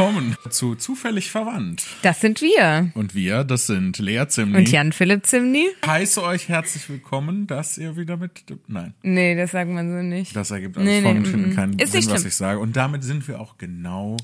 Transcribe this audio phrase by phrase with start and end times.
[0.00, 1.84] Willkommen zu Zufällig Verwandt.
[2.00, 2.90] Das sind wir.
[2.94, 4.56] Und wir, das sind Lea Zimni.
[4.56, 5.66] Und Jan-Philipp Zimni.
[5.84, 8.42] Heiße euch herzlich willkommen, dass ihr wieder mit.
[8.66, 8.94] Nein.
[9.02, 10.34] Nee, das sagt man so nicht.
[10.34, 12.28] Das ergibt alles Nee, nee, mm, keinen Ist Sinn, was schlimm.
[12.28, 12.60] ich sage.
[12.60, 14.16] Und damit sind wir auch genau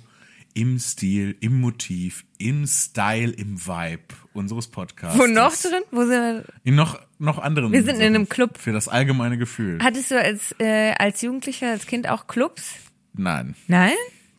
[0.54, 5.18] im Stil, im Motiv, im Style, im Vibe unseres Podcasts.
[5.18, 5.82] Wo noch drin?
[5.90, 6.44] Wo sind wir?
[6.64, 7.70] In noch, noch anderen.
[7.72, 8.56] Wir sind in einem Club.
[8.56, 9.80] Für das allgemeine Gefühl.
[9.82, 12.76] Hattest du als, äh, als Jugendlicher, als Kind auch Clubs?
[13.12, 13.54] Nein.
[13.66, 13.92] Nein?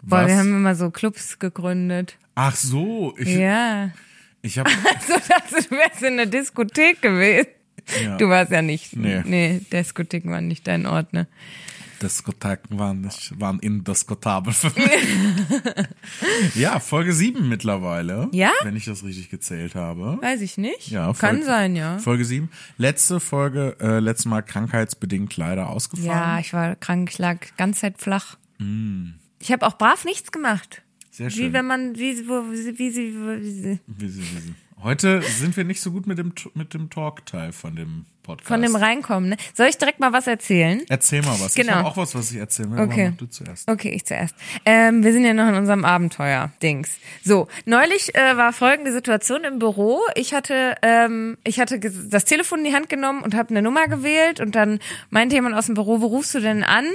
[0.08, 0.28] Boah, Was?
[0.28, 2.18] wir haben immer so Clubs gegründet.
[2.36, 3.92] Ach so, ich, Ja.
[4.42, 4.70] ich habe
[5.08, 7.48] So dachte du wärst in der Diskothek gewesen.
[8.04, 8.18] Ja.
[8.18, 8.96] Du warst ja nicht.
[8.96, 9.22] Nee.
[9.26, 11.28] Nee, Diskotheken waren nicht dein Ort, ne?
[12.02, 16.56] Diskotheken waren nicht, waren indiskutabel für mich.
[16.56, 18.30] ja, Folge 7 mittlerweile.
[18.34, 18.52] Ja?
[18.64, 20.20] Wenn ich das richtig gezählt habe.
[20.22, 20.90] Weiß ich nicht.
[20.92, 21.98] Ja, Kann Folge- sein, ja.
[21.98, 22.50] Folge 7.
[22.78, 26.40] Letzte Folge, äh, letztes Mal krankheitsbedingt leider Ja, ausgefallen.
[26.40, 28.38] ich war krank, ich lag ganz Zeit flach.
[29.40, 30.82] Ich habe auch brav nichts gemacht.
[31.12, 31.54] Sehr Wie schön.
[31.54, 35.22] wenn man, wie, wo, wie, sie- wie, sie- wie, sie- Wie sie- wie sie- Heute
[35.24, 38.48] sind wir nicht so gut mit dem, mit dem Talk-Teil von dem Podcast.
[38.48, 39.30] von dem Reinkommen.
[39.30, 39.38] Ne?
[39.56, 40.82] Soll ich direkt mal was erzählen?
[40.90, 41.56] Erzähl mal was.
[41.56, 41.78] Ich Genau.
[41.78, 42.80] habe auch was, was ich erzählen will.
[42.82, 43.14] Okay.
[43.18, 43.70] Du zuerst.
[43.70, 44.36] Okay, ich zuerst.
[44.66, 46.98] Ähm, wir sind ja noch in unserem Abenteuer-Dings.
[47.24, 50.00] So, neulich äh, war folgende Situation im Büro.
[50.16, 53.88] Ich hatte, ähm, ich hatte das Telefon in die Hand genommen und habe eine Nummer
[53.88, 56.86] gewählt und dann meinte jemand aus dem Büro, wo rufst du denn an?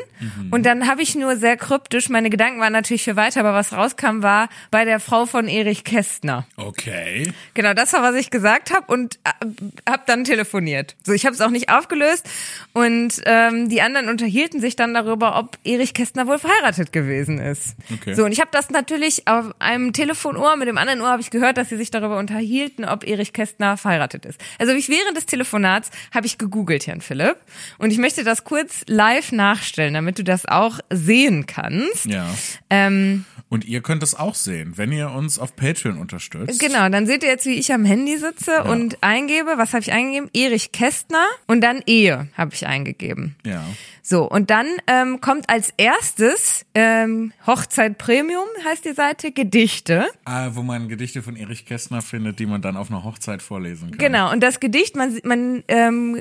[0.50, 3.72] Und dann habe ich nur sehr kryptisch, meine Gedanken waren natürlich für weiter, aber was
[3.72, 6.46] rauskam war bei der Frau von Erich Kästner.
[6.56, 7.32] Okay.
[7.54, 10.96] Genau, das war, was ich gesagt habe und äh, habe dann telefoniert.
[11.04, 12.28] So, ich habe es auch nicht aufgelöst
[12.72, 17.76] und ähm, die anderen unterhielten sich dann darüber, ob Erich Kästner wohl verheiratet gewesen ist.
[17.92, 18.14] Okay.
[18.14, 21.30] So, und ich habe das natürlich auf einem Telefonohr, mit dem anderen Ohr habe ich
[21.30, 24.40] gehört, dass sie sich darüber unterhielten, ob Erich Kästner verheiratet ist.
[24.58, 27.36] Also ich während des Telefonats habe ich gegoogelt, Herrn Philipp,
[27.78, 32.06] und ich möchte das kurz live nachstellen, damit du das auch sehen kannst.
[32.06, 32.26] Ja.
[32.70, 36.58] Ähm, Und ihr könnt es auch sehen, wenn ihr uns auf Patreon unterstützt.
[36.58, 39.92] Genau, dann seht ihr jetzt, wie ich am Handy sitze und eingebe, was habe ich
[39.92, 40.30] eingegeben?
[40.34, 41.11] Erich Kästner
[41.46, 43.36] und dann Ehe habe ich eingegeben.
[43.44, 43.64] Ja.
[44.04, 50.08] So, und dann ähm, kommt als erstes ähm, Hochzeit Premium, heißt die Seite, Gedichte.
[50.24, 53.90] Ah, wo man Gedichte von Erich Kästner findet, die man dann auf einer Hochzeit vorlesen
[53.92, 53.98] kann.
[53.98, 56.20] Genau, und das Gedicht, man, sieht- man ähm,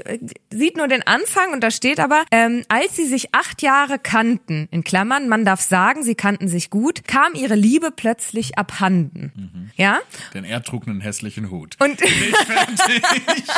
[0.51, 4.67] sieht nur den Anfang und da steht aber, ähm, als sie sich acht Jahre kannten,
[4.71, 9.71] in Klammern, man darf sagen, sie kannten sich gut, kam ihre Liebe plötzlich abhanden.
[9.75, 9.99] Ja?
[10.35, 11.77] Denn er trug einen hässlichen Hut.
[11.79, 13.01] Und Nicht fertig.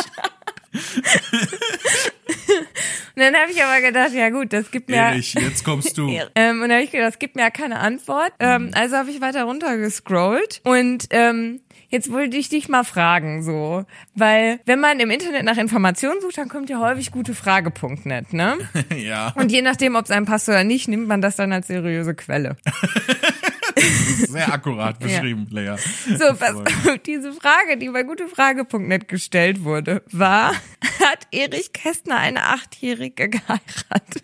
[3.16, 4.96] Und dann habe ich aber gedacht, ja gut, das gibt mir.
[4.98, 6.10] Erich, jetzt kommst du.
[6.36, 8.32] Ähm, und dann habe ich gedacht, das gibt mir ja keine Antwort.
[8.40, 13.86] Ähm, also habe ich weiter runtergescrollt und ähm, jetzt wollte ich dich mal fragen, so,
[14.16, 18.58] weil wenn man im Internet nach Informationen sucht, dann kommt ja häufig gutefrage.net, ne?
[18.96, 19.32] ja.
[19.36, 22.16] Und je nachdem, ob es einem passt oder nicht, nimmt man das dann als seriöse
[22.16, 22.58] Quelle.
[24.28, 25.76] Sehr akkurat beschrieben, Lea.
[26.18, 30.54] So, pass auf, diese Frage, die bei gutefrage.net gestellt wurde, war,
[31.04, 34.24] hat Erich Kästner eine Achtjährige geheiratet?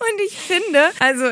[0.00, 1.24] Und ich finde, also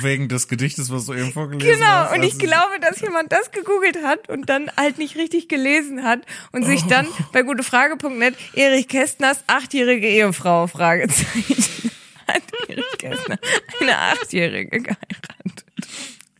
[0.00, 2.12] Wegen des Gedichtes, was du eben vorgelesen Genau, hast.
[2.14, 6.04] und ich also- glaube, dass jemand das gegoogelt hat und dann halt nicht richtig gelesen
[6.04, 6.20] hat
[6.52, 7.24] und sich dann Oh.
[7.32, 11.90] bei gutefrage.net Erich Kästners achtjährige Ehefrau Fragezeichen
[12.28, 13.38] hat Erich Kästner
[13.80, 15.64] eine achtjährige geheiratet.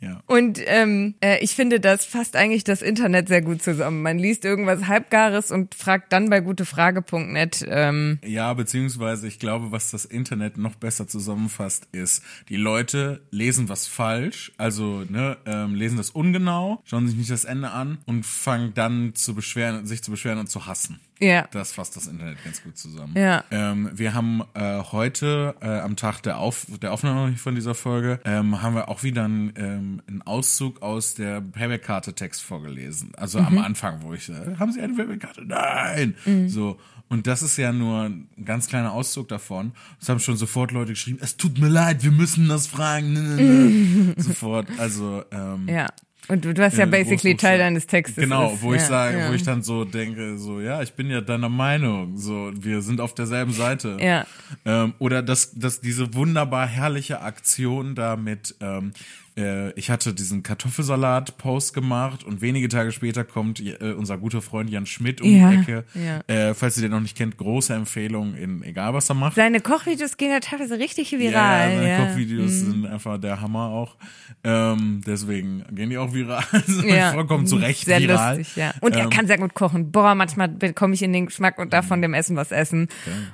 [0.02, 0.20] Ja.
[0.26, 4.02] Und ähm, äh, ich finde, das fasst eigentlich das Internet sehr gut zusammen.
[4.02, 7.64] Man liest irgendwas Halbgares und fragt dann bei gutefrage.net.
[7.68, 13.68] Ähm, Ja, beziehungsweise ich glaube, was das Internet noch besser zusammenfasst, ist, die Leute lesen
[13.68, 18.26] was falsch, also ne, ähm, lesen das ungenau, schauen sich nicht das Ende an und
[18.26, 20.98] fangen dann zu beschweren, sich zu beschweren und zu hassen.
[21.22, 21.46] Ja.
[21.52, 23.14] Das fasst das Internet ganz gut zusammen.
[23.16, 23.44] Ja.
[23.50, 28.20] Ähm, wir haben äh, heute äh, am Tag der, Auf der Aufnahme von dieser Folge
[28.24, 33.12] ähm, haben wir auch wieder einen, ähm, einen Auszug aus der Payback-Karte-Text vorgelesen.
[33.16, 35.44] Also am Anfang, wo ich äh, haben Sie eine Payback-Karte?
[35.46, 36.14] Nein.
[36.48, 36.78] So.
[37.12, 39.72] Und das ist ja nur ein ganz kleiner Auszug davon.
[40.00, 43.12] Es haben schon sofort Leute geschrieben, es tut mir leid, wir müssen das fragen.
[43.12, 44.14] Ne, ne, ne.
[44.16, 44.66] sofort.
[44.78, 45.88] Also ähm, Ja.
[46.32, 48.16] Und du, du hast ja basically Teil deines Textes.
[48.16, 48.62] Genau, ist.
[48.62, 49.28] wo ich ja, sage, ja.
[49.28, 53.02] wo ich dann so denke, so ja, ich bin ja deiner Meinung, so wir sind
[53.02, 53.98] auf derselben Seite.
[54.00, 54.26] Ja.
[54.64, 58.92] Ähm, oder dass dass diese wunderbar herrliche Aktion da mit ähm,
[59.36, 64.70] äh, ich hatte diesen Kartoffelsalat-Post gemacht und wenige Tage später kommt äh, unser guter Freund
[64.70, 65.84] Jan Schmidt um Ja, die Ecke.
[65.94, 66.20] ja.
[66.34, 69.34] Äh, falls ihr den noch nicht kennt, große Empfehlung in egal was er macht.
[69.36, 71.70] Seine Kochvideos gehen ja teilweise richtig viral.
[71.70, 71.98] ja, seine ja.
[71.98, 72.08] Mhm.
[72.08, 73.96] Kochvideos sind einfach der Hammer auch.
[74.44, 76.42] Ähm, deswegen gehen die auch viral.
[76.84, 77.12] Ja.
[77.12, 78.38] Vollkommen zu Recht Sehr viral.
[78.38, 78.74] lustig, ja.
[78.80, 79.92] Und er Ähm, kann sehr gut kochen.
[79.92, 82.88] Boah, manchmal bekomme ich in den Geschmack und darf von dem Essen was essen.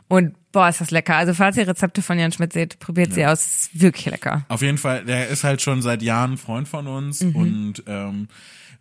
[0.09, 1.15] Und boah, ist das lecker.
[1.15, 3.47] Also falls ihr Rezepte von Jan Schmidt seht, probiert sie aus.
[3.47, 4.45] Ist wirklich lecker.
[4.49, 7.37] Auf jeden Fall, der ist halt schon seit Jahren Freund von uns Mhm.
[7.37, 8.27] und ähm,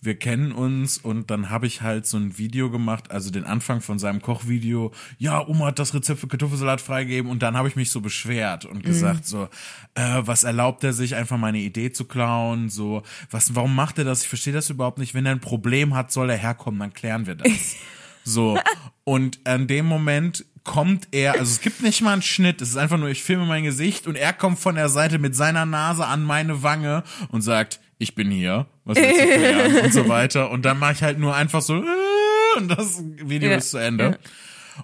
[0.01, 3.81] wir kennen uns und dann habe ich halt so ein Video gemacht, also den Anfang
[3.81, 4.91] von seinem Kochvideo.
[5.19, 8.65] Ja, Oma hat das Rezept für Kartoffelsalat freigegeben und dann habe ich mich so beschwert
[8.65, 9.47] und gesagt so,
[9.93, 12.69] äh, was erlaubt er sich einfach meine Idee zu klauen?
[12.69, 14.23] So, was, warum macht er das?
[14.23, 15.13] Ich verstehe das überhaupt nicht.
[15.13, 17.51] Wenn er ein Problem hat, soll er herkommen, dann klären wir das.
[18.29, 18.59] So.
[19.05, 22.77] Und an dem Moment kommt er, also es gibt nicht mal einen Schnitt, es ist
[22.77, 26.05] einfach nur, ich filme mein Gesicht und er kommt von der Seite mit seiner Nase
[26.05, 30.51] an meine Wange und sagt, ich bin hier, was willst du klären und so weiter.
[30.51, 33.57] Und dann mache ich halt nur einfach so äh, und das Video Ja.
[33.57, 34.19] ist zu Ende.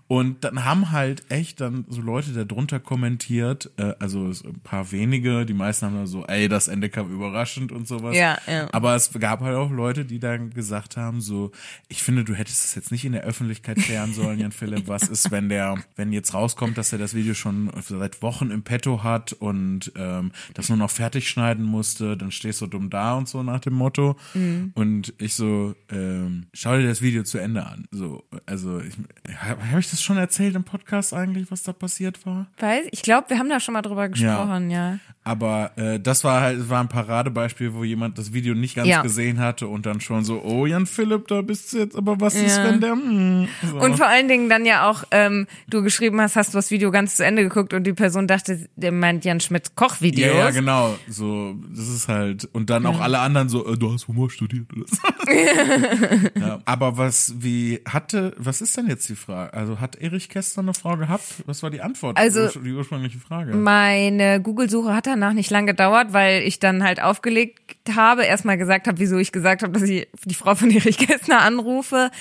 [0.07, 4.91] Und dann haben halt echt dann so Leute darunter kommentiert, äh, also so ein paar
[4.91, 8.15] wenige, die meisten haben dann so, ey, das Ende kam überraschend und sowas.
[8.15, 8.67] Ja, ja.
[8.71, 11.51] Aber es gab halt auch Leute, die dann gesagt haben, so,
[11.87, 14.87] ich finde, du hättest es jetzt nicht in der Öffentlichkeit klären sollen, Jan Philipp.
[14.87, 18.63] Was ist, wenn der, wenn jetzt rauskommt, dass er das Video schon seit Wochen im
[18.63, 23.15] Petto hat und ähm, das nur noch fertig schneiden musste, dann stehst du dumm da
[23.15, 24.17] und so nach dem Motto.
[24.33, 24.71] Mhm.
[24.75, 27.85] Und ich so, ähm, schau dir das Video zu Ende an.
[27.91, 28.95] So, also ich,
[29.37, 32.47] habe hab ich das schon erzählt im Podcast eigentlich, was da passiert war?
[32.57, 34.99] Weiß, ich glaube, wir haben da schon mal drüber gesprochen, ja.
[35.25, 39.01] Aber äh, das war halt, war ein Paradebeispiel, wo jemand das Video nicht ganz Ja.
[39.01, 42.35] gesehen hatte und dann schon so, oh Jan Philipp, da bist du jetzt, aber was
[42.35, 42.65] ist, Ja.
[42.65, 42.91] wenn der.
[42.91, 43.77] Hm, so.
[43.79, 46.91] Und vor allen Dingen dann ja auch, ähm, du geschrieben hast, hast du das Video
[46.91, 50.27] ganz zu Ende geguckt und die Person dachte, der meint Jan Schmidt Kochvideos.
[50.27, 50.93] ja, ja, genau.
[51.07, 52.49] So, das ist halt.
[52.51, 54.97] Und dann auch alle anderen so, äh, du hast Humor studiert oder so.
[56.39, 59.53] ja, aber was, wie hatte, was ist denn jetzt die Frage?
[59.53, 61.23] Also hat Erich Kästner eine Frau gehabt?
[61.45, 62.17] Was war die Antwort?
[62.17, 63.53] Also- die ursprüngliche Frage.
[63.55, 67.59] Meine Google-Suche hat danach nicht lang gedauert, weil ich dann halt aufgelegt
[67.95, 71.41] habe, erstmal gesagt habe, wieso ich gesagt habe, dass ich die Frau von Erich Kästner
[71.41, 72.11] anrufe.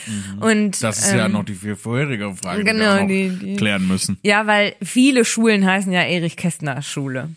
[0.41, 0.71] Und Mhm.
[0.81, 3.29] Das ist ja ähm, noch die viel vorherige Frage, die genau, wir auch noch die-
[3.39, 4.19] die- klären müssen.
[4.23, 7.31] ja, weil viele Schulen heißen ja Erich Kästner Schule.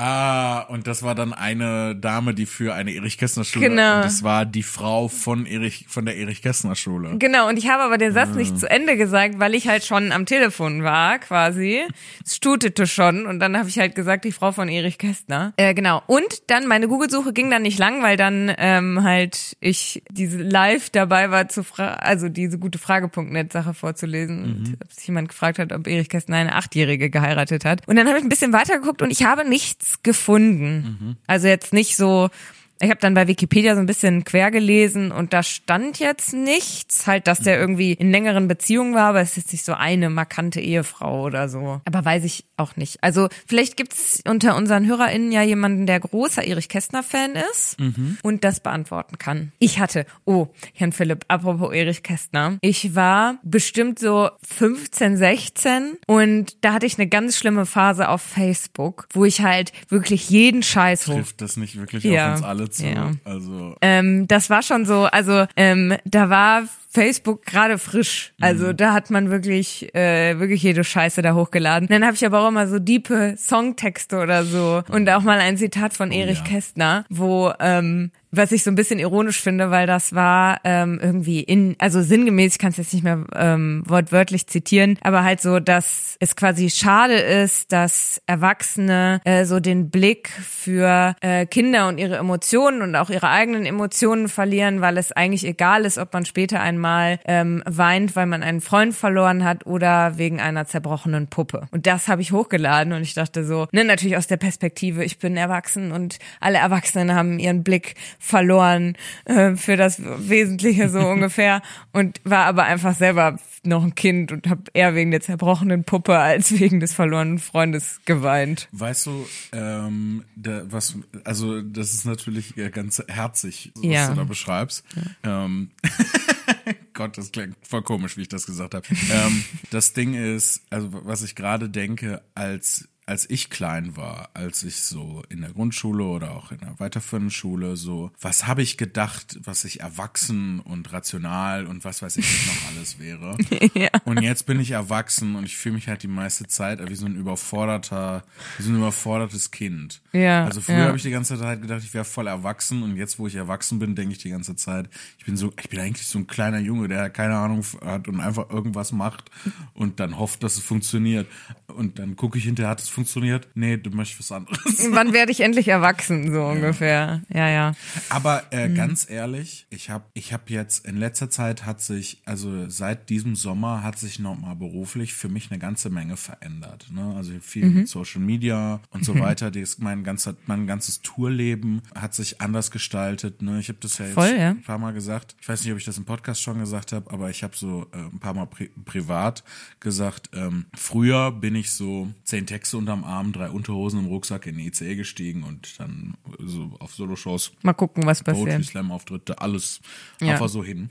[0.00, 3.68] Ah, und das war dann eine Dame, die für eine Erich Kästner Schule.
[3.68, 3.96] Genau.
[3.96, 7.16] Und das war die Frau von Erich, von der Erich Kästner Schule.
[7.18, 8.36] Genau, und ich habe aber den Satz Ah.
[8.36, 11.82] nicht zu Ende gesagt, weil ich halt schon am Telefon war, quasi.
[12.24, 15.52] Es stutete schon und dann habe ich halt gesagt, die Frau von Erich Kästner.
[15.58, 16.02] Äh, genau.
[16.06, 20.88] Und dann, meine Google-Suche ging dann nicht lang, weil dann ähm, halt ich diese live
[20.88, 24.40] dabei war, zu fra also diese gute Frage.net-Sache vorzulesen.
[24.40, 24.46] Mhm.
[24.46, 27.86] Und ob sich jemand gefragt hat, ob Erich Kästner eine Achtjährige geheiratet hat.
[27.86, 30.98] Und dann habe ich ein bisschen weitergeguckt und ich habe nichts gefunden.
[31.00, 31.16] Mhm.
[31.26, 32.30] Also jetzt nicht so
[32.80, 37.06] ich habe dann bei Wikipedia so ein bisschen quer gelesen und da stand jetzt nichts,
[37.06, 40.08] halt, dass der irgendwie in längeren Beziehungen war, aber es ist jetzt nicht so eine
[40.10, 41.80] markante Ehefrau oder so.
[41.84, 43.02] Aber weiß ich auch nicht.
[43.02, 47.76] Also vielleicht gibt's unter unseren HörerInnen ja jemanden, der großer Erich Kästner-Fan ist
[48.22, 49.52] und das beantworten kann.
[49.58, 56.56] Ich hatte, oh, Herrn Philipp, apropos Erich Kästner, ich war bestimmt so 15, 16 und
[56.64, 61.04] da hatte ich eine ganz schlimme Phase auf Facebook, wo ich halt wirklich jeden Scheiß
[61.04, 62.28] Trifft das nicht wirklich Ja.
[62.32, 62.86] auf uns alle zu?
[62.86, 63.10] Ja.
[63.24, 66.62] Also, ähm, das war schon so, also ähm, da war
[66.92, 68.32] Facebook gerade frisch.
[68.40, 68.76] Also Mhm.
[68.76, 71.88] da hat man wirklich, äh, wirklich jede Scheiße da hochgeladen.
[71.88, 75.56] Dann habe ich aber auch immer so diepe Songtexte oder so und auch mal ein
[75.56, 76.50] Zitat von Erich Oh ja.
[76.50, 81.40] Kästner, wo ähm, was ich so ein bisschen ironisch finde, weil das war ähm, irgendwie
[81.40, 85.58] in, also sinngemäß, ich kann es jetzt nicht mehr ähm, wortwörtlich zitieren, aber halt so,
[85.58, 91.98] dass es quasi schade ist, dass Erwachsene äh, so den Blick für äh, Kinder und
[91.98, 96.24] ihre Emotionen und auch ihre eigenen Emotionen verlieren, weil es eigentlich egal ist, ob man
[96.24, 101.66] später einmal ähm, weint, weil man einen Freund verloren hat oder wegen einer zerbrochenen Puppe.
[101.72, 105.18] Und das habe ich hochgeladen und ich dachte so, ne, natürlich aus der Perspektive, ich
[105.18, 111.62] bin erwachsen und alle Erwachsenen haben ihren Blick verloren äh, für das Wesentliche so ungefähr
[111.92, 116.16] und war aber einfach selber noch ein Kind und habe eher wegen der zerbrochenen Puppe
[116.18, 118.68] als wegen des verlorenen Freundes geweint.
[118.72, 124.08] weißt du, ähm, da, was, also das ist natürlich ganz herzig, was Ja.
[124.08, 124.84] du da beschreibst.
[125.24, 125.70] Ähm,
[126.94, 128.86] Gott, das klingt voll komisch, wie ich das gesagt habe.
[129.12, 134.62] ähm, das Ding ist, also was ich gerade denke, als als ich klein war, als
[134.62, 138.76] ich so in der Grundschule oder auch in der weiterführenden Schule so, was habe ich
[138.76, 143.36] gedacht, was ich erwachsen und rational und was weiß ich noch alles wäre.
[144.04, 147.06] Und jetzt bin ich erwachsen und ich fühle mich halt die meiste Zeit wie so
[147.06, 148.22] ein überforderter,
[148.56, 150.00] wie so ein überfordertes Kind.
[150.12, 150.84] Ja, Also früher ja.
[150.86, 153.78] habe ich die ganze Zeit gedacht, ich wäre voll erwachsen und jetzt, wo ich erwachsen
[153.78, 154.88] bin, denke ich die ganze Zeit,
[155.18, 158.20] ich bin so, ich bin eigentlich so ein kleiner Junge, der keine Ahnung hat und
[158.20, 159.30] einfach irgendwas macht
[159.74, 161.26] und dann hofft, dass es funktioniert.
[161.66, 163.48] Und dann gucke ich hinterher, hat es funktioniert funktioniert.
[163.54, 164.58] Nee, du möchtest was anderes.
[164.90, 167.22] Wann werde ich endlich erwachsen, so ungefähr.
[167.32, 167.72] Ja, ja.
[168.10, 172.68] Aber äh, ganz ehrlich, ich habe ich hab jetzt in letzter Zeit hat sich, also
[172.68, 176.88] seit diesem Sommer hat sich nochmal beruflich für mich eine ganze Menge verändert.
[176.92, 177.14] Ne?
[177.16, 179.50] Also viel mit Social Media und so weiter.
[179.50, 183.40] Das, mein, ganzer, mein ganzes Tourleben hat sich anders gestaltet.
[183.40, 183.60] Ne?
[183.60, 184.50] Ich habe das ja jetzt Voll, ja.
[184.50, 185.36] ein paar Mal gesagt.
[185.40, 187.86] Ich weiß nicht, ob ich das im Podcast schon gesagt habe, aber ich habe so
[187.92, 189.42] äh, ein paar Mal pri privat
[189.78, 194.56] gesagt, ähm, früher bin ich so zehn Texte unterm Arm, drei Unterhosen im Rucksack in
[194.56, 198.64] die ICE gestiegen und dann so auf Soloshows Mal gucken, was Poetry passiert.
[198.64, 199.80] Slam Auftritte, alles
[200.20, 200.32] Ja.
[200.32, 200.90] einfach so hin.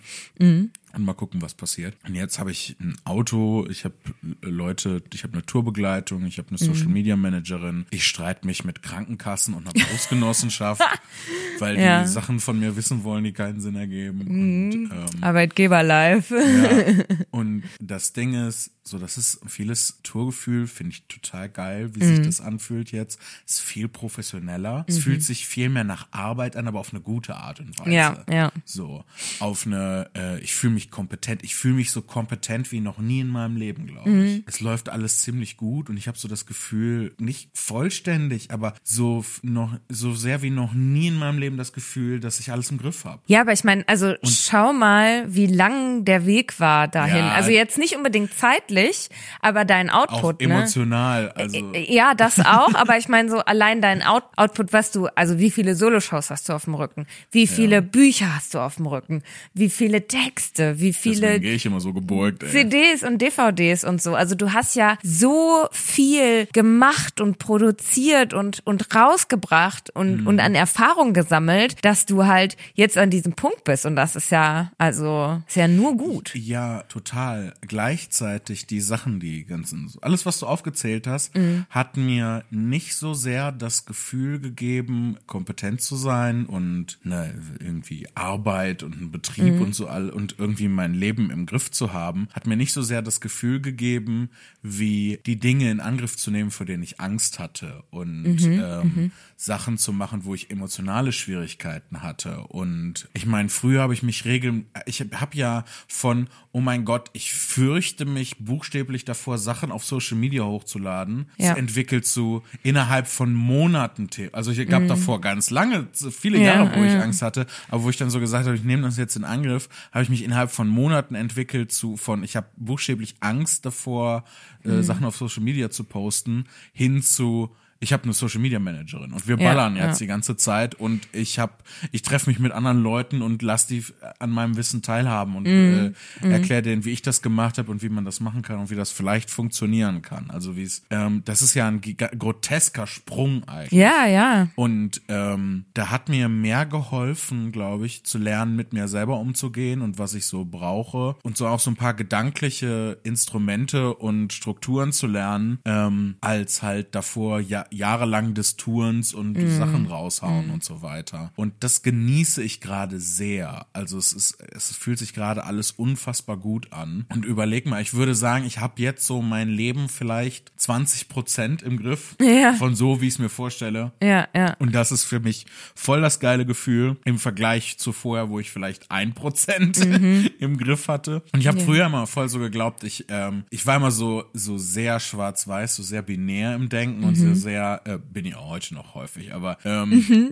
[0.94, 1.96] Und mal gucken, was passiert.
[2.08, 3.94] Und jetzt habe ich ein Auto, ich habe
[4.42, 8.82] Leute, ich habe eine Tourbegleitung, ich habe eine Social Media Managerin, ich streite mich mit
[8.82, 10.82] Krankenkassen und einer Berufsgenossenschaft,
[11.60, 12.02] weil Ja.
[12.02, 14.22] die Sachen von mir wissen wollen, die keinen Sinn ergeben.
[14.22, 16.32] Und, ähm, Arbeitgeber live.
[16.32, 17.04] ja.
[17.32, 22.16] Und das Ding ist, so, das ist vieles Tourgefühl, finde ich total geil, wie Mhm.
[22.16, 23.20] sich das anfühlt jetzt.
[23.48, 24.86] Ist viel professioneller.
[24.88, 27.92] Es fühlt sich viel mehr nach Arbeit an, aber auf eine gute Art und Weise.
[27.92, 28.52] Ja, ja.
[28.66, 29.04] So,
[29.40, 31.44] auf eine, äh, ich fühle mich kompetent.
[31.44, 34.26] Ich fühle mich so kompetent wie noch nie in meinem Leben, glaube Mhm.
[34.26, 34.44] ich.
[34.46, 39.24] Es läuft alles ziemlich gut und ich habe so das Gefühl, nicht vollständig, aber so
[39.42, 42.78] noch so sehr wie noch nie in meinem Leben das Gefühl, dass ich alles im
[42.78, 43.22] Griff habe.
[43.28, 47.18] Ja, aber ich meine, also schau mal, wie lang der Weg war dahin.
[47.26, 47.32] Ja.
[47.34, 49.10] Also jetzt nicht unbedingt zeitlich,
[49.42, 50.46] aber dein Auch Output, ne?
[50.54, 55.08] emotional, also Ja, das auch, aber ich meine so allein dein Out Output, was du,
[55.16, 57.08] also wie viele Soloshows hast du auf dem Rücken?
[57.32, 59.24] Wie viele Bücher hast du auf dem Rücken?
[59.54, 60.69] Wie viele Texte?
[60.78, 61.40] Wie viele
[61.80, 62.44] so gebeugt.
[62.50, 64.16] CDs und DVDs und so.
[64.16, 70.56] Also du hast ja so viel gemacht und produziert und, und rausgebracht und, und an
[70.56, 73.86] Erfahrung gesammelt, dass du halt jetzt an diesem Punkt bist.
[73.86, 76.36] Und das ist ja, also, ist ja nur gut.
[76.36, 77.54] Ja, total.
[77.62, 81.66] Gleichzeitig die Sachen, die ganzen, alles, was du aufgezählt hast, Mhm.
[81.70, 88.84] hat mir nicht so sehr das Gefühl gegeben, kompetent zu sein und ne, irgendwie Arbeit
[88.84, 89.62] und einen Betrieb Mhm.
[89.62, 92.82] und so all und irgendwie mein Leben im Griff zu haben, hat mir nicht so
[92.82, 94.30] sehr das Gefühl gegeben,
[94.62, 99.12] wie die Dinge in Angriff zu nehmen, vor denen ich Angst hatte und Mhm, ähm,
[99.38, 102.42] Sachen zu machen, wo ich emotionale Schwierigkeiten hatte.
[102.48, 107.10] Und ich meine, früher habe ich mich regeln, ich habe ja von, oh mein Gott,
[107.14, 111.54] ich fürchte mich buchstäblich davor, Sachen auf Social Media hochzuladen, Ja.
[111.56, 114.10] entwickelt zu innerhalb von Monaten.
[114.32, 116.44] Also ich gab davor ganz lange, viele Mhm.
[116.44, 117.02] Ja, Jahre, wo ich ja.
[117.02, 119.70] Angst hatte, aber wo ich dann so gesagt habe, ich nehme das jetzt in Angriff,
[119.92, 124.24] habe ich mich innerhalb von Monaten entwickelt zu von, ich habe buchstäblich Angst davor,
[124.64, 124.72] Mhm.
[124.72, 129.14] äh, Sachen auf Social Media zu posten, hin zu ich habe eine Social Media Managerin
[129.14, 130.06] und wir Ja, ballern jetzt ja.
[130.06, 131.54] die ganze Zeit und ich habe
[131.92, 133.84] ich treffe mich mit anderen Leuten und lass die
[134.20, 135.96] an meinem Wissen teilhaben und Mhm.
[136.22, 138.70] äh, erkläre denen, wie ich das gemacht habe und wie man das machen kann und
[138.70, 140.30] wie das vielleicht funktionieren kann.
[140.30, 143.72] Also wie es ähm, das ist ja ein grotesker Sprung eigentlich.
[143.80, 144.50] Ja, ja.
[144.56, 149.82] Und ähm, da hat mir mehr geholfen, glaube ich, zu lernen, mit mir selber umzugehen
[149.82, 151.16] und was ich so brauche.
[151.24, 156.96] Und so auch so ein paar gedankliche Instrumente und Strukturen zu lernen, ähm, als halt
[156.96, 161.32] davor ja, jahrelang des Tourens und Sachen raushauen und so weiter.
[161.36, 163.66] Und das genieße ich gerade sehr.
[163.74, 167.06] Also es ist, es fühlt sich gerade alles unfassbar gut an.
[167.14, 171.62] Und überleg mal, ich würde sagen, ich habe jetzt so mein Leben vielleicht 20 Prozent
[171.62, 172.54] im Griff Ja.
[172.54, 173.92] von so, wie ich es mir vorstelle.
[174.02, 174.56] Ja, ja.
[174.60, 175.46] Und das ist für mich
[175.76, 179.78] voll das geile Gefühl im Vergleich zu vorher, wo ich vielleicht ein Prozent
[180.40, 181.24] im Griff hatte.
[181.34, 184.58] Und ich habe früher immer voll so geglaubt, ich, ähm, ich war immer so, so
[184.58, 188.74] sehr schwarz-weiß, so sehr binär im Denken und so sehr, äh, bin ich auch heute
[188.74, 189.90] noch häufig, aber ähm,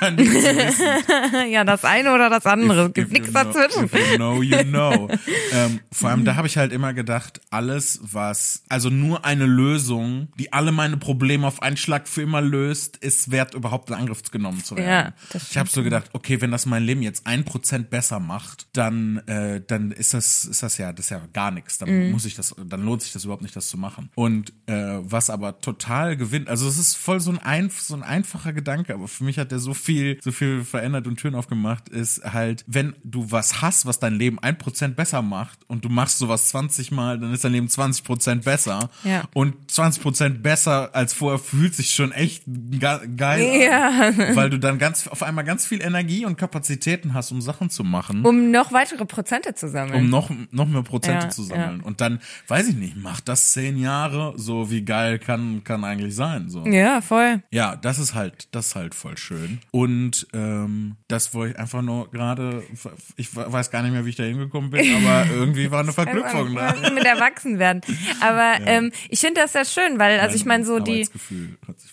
[0.00, 2.86] dann so wissen, Ja, das eine oder das andere.
[2.88, 3.84] Es gibt nichts know- dazwischen.
[3.84, 5.08] If you know, you know.
[5.52, 10.28] ähm, vor allem, da habe ich halt immer gedacht, alles, was, also nur eine Lösung,
[10.38, 14.22] die alle meine Probleme auf einen Schlag für immer löst, ist wert, überhaupt in Angriff
[14.30, 15.12] genommen zu werden.
[15.34, 18.66] Ja, ich habe so gedacht, okay, wenn das mein Leben jetzt ein Prozent besser macht,
[18.72, 21.78] dann, äh, dann ist das, ist das ja, das ist ja gar nichts.
[21.78, 22.12] Dann Mhm.
[22.12, 24.10] muss ich das, dann lohnt sich das überhaupt nicht, das zu machen.
[24.14, 28.02] Und äh, was aber total gewinnt, also es ist voll so ein, ein so ein
[28.02, 31.88] einfacher Gedanke, aber für mich hat der so viel, so viel verändert und Türen aufgemacht,
[31.88, 35.88] ist halt, wenn du was hast, was dein Leben ein Prozent besser macht und du
[35.88, 38.90] machst sowas 20 Mal, dann ist dein Leben 20 Prozent besser.
[39.04, 39.22] Ja.
[39.32, 43.88] Und 20 Prozent besser als vorher fühlt sich schon echt ge geil Ja.
[44.08, 44.16] an.
[44.36, 47.84] Weil du dann ganz, auf einmal ganz viel Energie und Kapazitäten hast, um Sachen zu
[47.84, 48.24] machen.
[48.26, 50.04] Um noch weitere Prozente zu sammeln.
[50.04, 51.80] um noch, noch mehr Prozente Ja, zu sammeln.
[51.80, 56.14] Und dann, weiß ich nicht, macht das zehn Jahre, so wie geil kann, kann eigentlich
[56.14, 56.39] sein.
[56.48, 56.64] Sein.
[56.64, 56.70] So.
[56.70, 57.42] Ja, voll.
[57.50, 59.60] Ja, das ist halt, das ist halt voll schön.
[59.70, 62.62] Und ähm, das wollte ich einfach nur gerade,
[63.16, 66.54] ich weiß gar nicht mehr, wie ich da hingekommen bin, aber irgendwie war eine Verknüpfung
[66.54, 66.74] da.
[66.94, 67.82] Mit Erwachsenwerden.
[68.20, 71.08] Aber ähm, ich finde das sehr schön, weil, also ich meine, so die,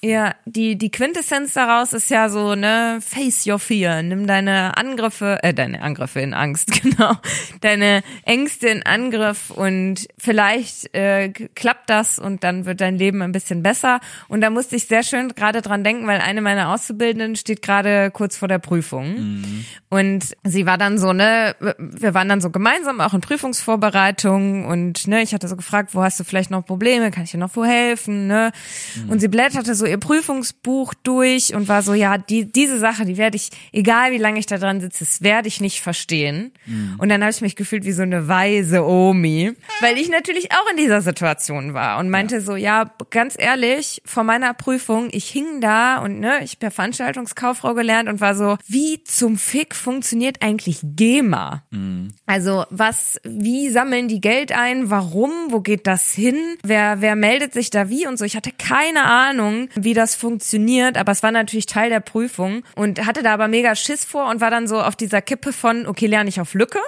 [0.02, 5.40] ja, die, die Quintessenz daraus ist ja so, ne, face your fear, nimm deine Angriffe,
[5.44, 7.14] äh, deine Angriffe in Angst, genau,
[7.62, 13.32] deine Ängste in Angriff und vielleicht äh, klappt das und dann wird dein Leben ein
[13.32, 14.00] bisschen besser.
[14.28, 18.12] Und da musste ich sehr schön gerade dran denken, weil eine meiner Auszubildenden steht gerade
[18.12, 19.44] kurz vor der Prüfung.
[19.90, 25.08] Und sie war dann so, ne, wir waren dann so gemeinsam auch in Prüfungsvorbereitung und
[25.08, 27.56] ne, ich hatte so gefragt, wo hast du vielleicht noch Probleme, kann ich dir noch
[27.56, 28.52] wo helfen, ne?
[29.08, 33.18] Und sie blätterte so ihr Prüfungsbuch durch und war so, ja, die, diese Sache, die
[33.18, 36.52] werde ich, egal wie lange ich da dran sitze, das werde ich nicht verstehen.
[36.98, 40.72] Und dann habe ich mich gefühlt wie so eine weise Omi, weil ich natürlich auch
[40.72, 45.62] in dieser Situation war und meinte so, ja, ganz ehrlich, vor meiner Prüfung, ich hing
[45.62, 50.80] da und ne, ich habe Veranstaltungskauffrau gelernt und war so, wie zum Fick funktioniert eigentlich
[50.82, 51.62] GEMA?
[52.26, 54.90] Also was, wie sammeln die Geld ein?
[54.90, 55.30] Warum?
[55.50, 56.36] Wo geht das hin?
[56.64, 58.26] Wer, wer meldet sich da wie und so?
[58.26, 63.06] Ich hatte keine Ahnung, wie das funktioniert, aber es war natürlich Teil der Prüfung und
[63.06, 66.08] hatte da aber mega Schiss vor und war dann so auf dieser Kippe von, okay,
[66.08, 66.80] lerne ich auf Lücke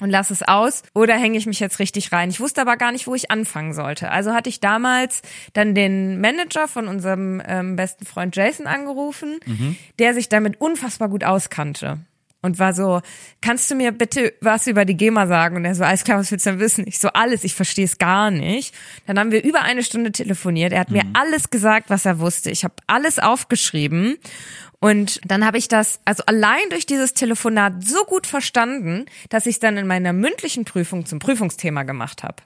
[0.00, 2.30] und lass es aus oder hänge ich mich jetzt richtig rein.
[2.30, 4.10] Ich wusste aber gar nicht, wo ich anfangen sollte.
[4.10, 5.22] Also hatte ich damals
[5.52, 9.38] dann den Manager von unserem ähm, besten Freund Jason angerufen,
[9.98, 11.98] der sich damit unfassbar gut auskannte.
[12.44, 13.00] Und war so,
[13.40, 15.56] kannst du mir bitte was über die GEMA sagen?
[15.56, 16.86] Und er so, alles klar, was willst du denn wissen?
[16.86, 18.74] Ich so, alles, ich verstehe es gar nicht.
[19.06, 20.70] Dann haben wir über eine Stunde telefoniert.
[20.74, 22.50] Er hat mir alles gesagt, was er wusste.
[22.50, 24.18] Ich habe alles aufgeschrieben.
[24.78, 29.54] Und dann habe ich das, also allein durch dieses Telefonat so gut verstanden, dass ich
[29.54, 32.42] es dann in meiner mündlichen Prüfung zum Prüfungsthema gemacht habe.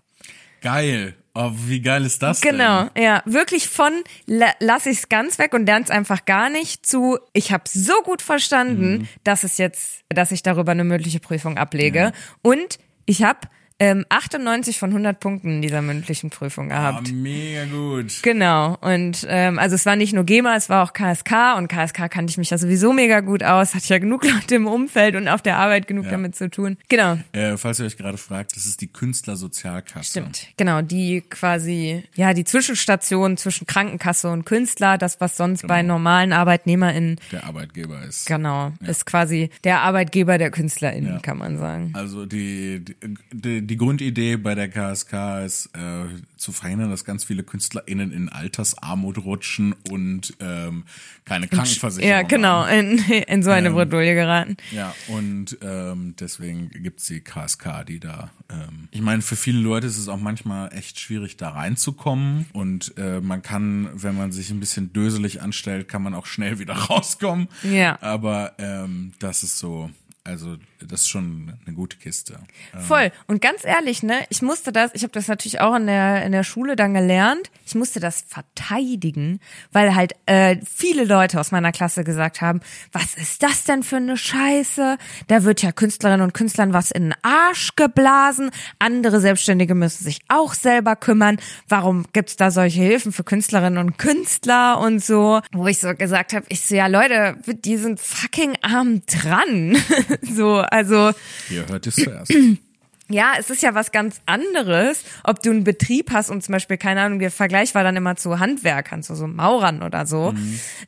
[0.61, 1.17] Geil.
[1.41, 3.05] Oh, wie geil ist das Genau, denn?
[3.05, 3.93] ja, wirklich von
[4.27, 7.93] la lass ich es ganz weg und lern's einfach gar nicht zu ich habe so
[8.03, 12.11] gut verstanden, dass es jetzt, dass ich darüber eine mündliche Prüfung ablege.
[12.43, 13.39] Und ich habe
[13.81, 17.13] ähm, 98 von 100 Punkten in dieser mündlichen Prüfung Ah, gehabt.
[17.13, 18.23] mega gut.
[18.23, 18.77] Genau.
[18.81, 22.31] Und ähm, also es war nicht nur GEMA, es war auch KSK und KSK kannte
[22.31, 25.43] ich mich ja sowieso mega gut aus, hatte ja genug Leute im Umfeld und auf
[25.43, 26.11] der Arbeit genug Ja.
[26.13, 26.77] damit zu tun.
[26.89, 27.19] Genau.
[27.33, 30.11] Äh, falls ihr euch gerade fragt, das ist die Künstlersozialkasse.
[30.11, 35.83] Stimmt, genau, die quasi, ja, die Zwischenstation zwischen Krankenkasse und Künstler, das, was sonst bei
[35.83, 38.27] normalen ArbeitnehmerInnen, Der Arbeitgeber ist.
[38.27, 41.19] genau, ist quasi der Arbeitgeber der KünstlerInnen, Ja.
[41.21, 41.93] kann man sagen.
[41.95, 42.85] Also die,
[43.33, 46.05] die, die Grundidee bei der KSK ist äh,
[46.37, 50.85] zu verhindern, dass ganz viele KünstlerInnen in Altersarmut rutschen und ähm,
[51.25, 52.99] keine Krankenversicherung Ja, genau, haben.
[52.99, 54.57] in, in so eine Ähm, Bredouille geraten.
[54.73, 58.31] Ja, und ähm, deswegen gibt's die KSK, die da.
[58.51, 62.47] Ähm, ich meine, für viele Leute ist es auch manchmal echt schwierig, da reinzukommen.
[62.53, 66.59] Und äh, man kann, wenn man sich ein bisschen döselig anstellt, kann man auch schnell
[66.59, 67.49] wieder rauskommen.
[67.63, 68.01] Ja.
[68.01, 69.91] Aber ähm, das ist so,
[70.29, 72.39] also das ist schon eine gute Kiste.
[72.75, 73.11] Ähm, Voll.
[73.27, 76.33] Und ganz ehrlich, ne, ich musste das, ich habe das natürlich auch in der in
[76.33, 77.51] der Schule dann gelernt.
[77.67, 79.41] Ich musste das verteidigen,
[79.73, 82.61] weil halt äh, viele Leute aus meiner Klasse gesagt haben,
[82.93, 84.99] was ist das denn für eine Scheiße?
[85.29, 88.51] Da wird ja Künstlerinnen und Künstlern was in den Arsch geblasen.
[88.79, 91.39] Andere Selbstständige müssen sich auch selber kümmern.
[91.69, 95.41] Warum gibt's da solche Hilfen für Künstlerinnen und Künstler und so?
[95.53, 99.77] Wo ich so gesagt habe, ich so, ja Leute, die sind fucking arm dran.
[100.35, 101.13] so, also
[101.51, 102.33] Ihr hört es zuerst.
[103.11, 106.77] ja, es ist ja was ganz anderes, ob du einen Betrieb hast und zum Beispiel,
[106.77, 110.35] keine Ahnung, der Vergleich war dann immer zu Handwerkern, zu so Maurern oder so.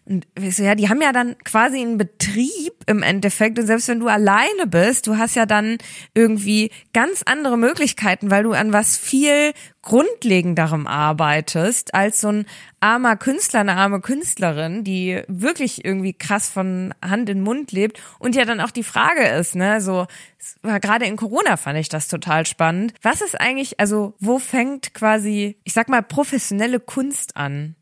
[0.04, 3.88] Und ich so, ja, die haben ja dann quasi einen Betrieb im Endeffekt und selbst
[3.88, 5.78] wenn du alleine bist, du hast ja dann
[6.14, 12.46] irgendwie ganz andere Möglichkeiten, weil du an was viel grundlegenderem arbeitest als so ein
[12.80, 18.36] armer Künstler, eine arme Künstlerin, die wirklich irgendwie krass von Hand in Mund lebt und
[18.36, 20.06] ja dann auch die Frage ist, ne, so
[20.62, 22.94] gerade in Corona fand ich das total spannend.
[23.02, 27.74] Was ist eigentlich, also wo fängt quasi, ich sag mal professionelle Kunst an?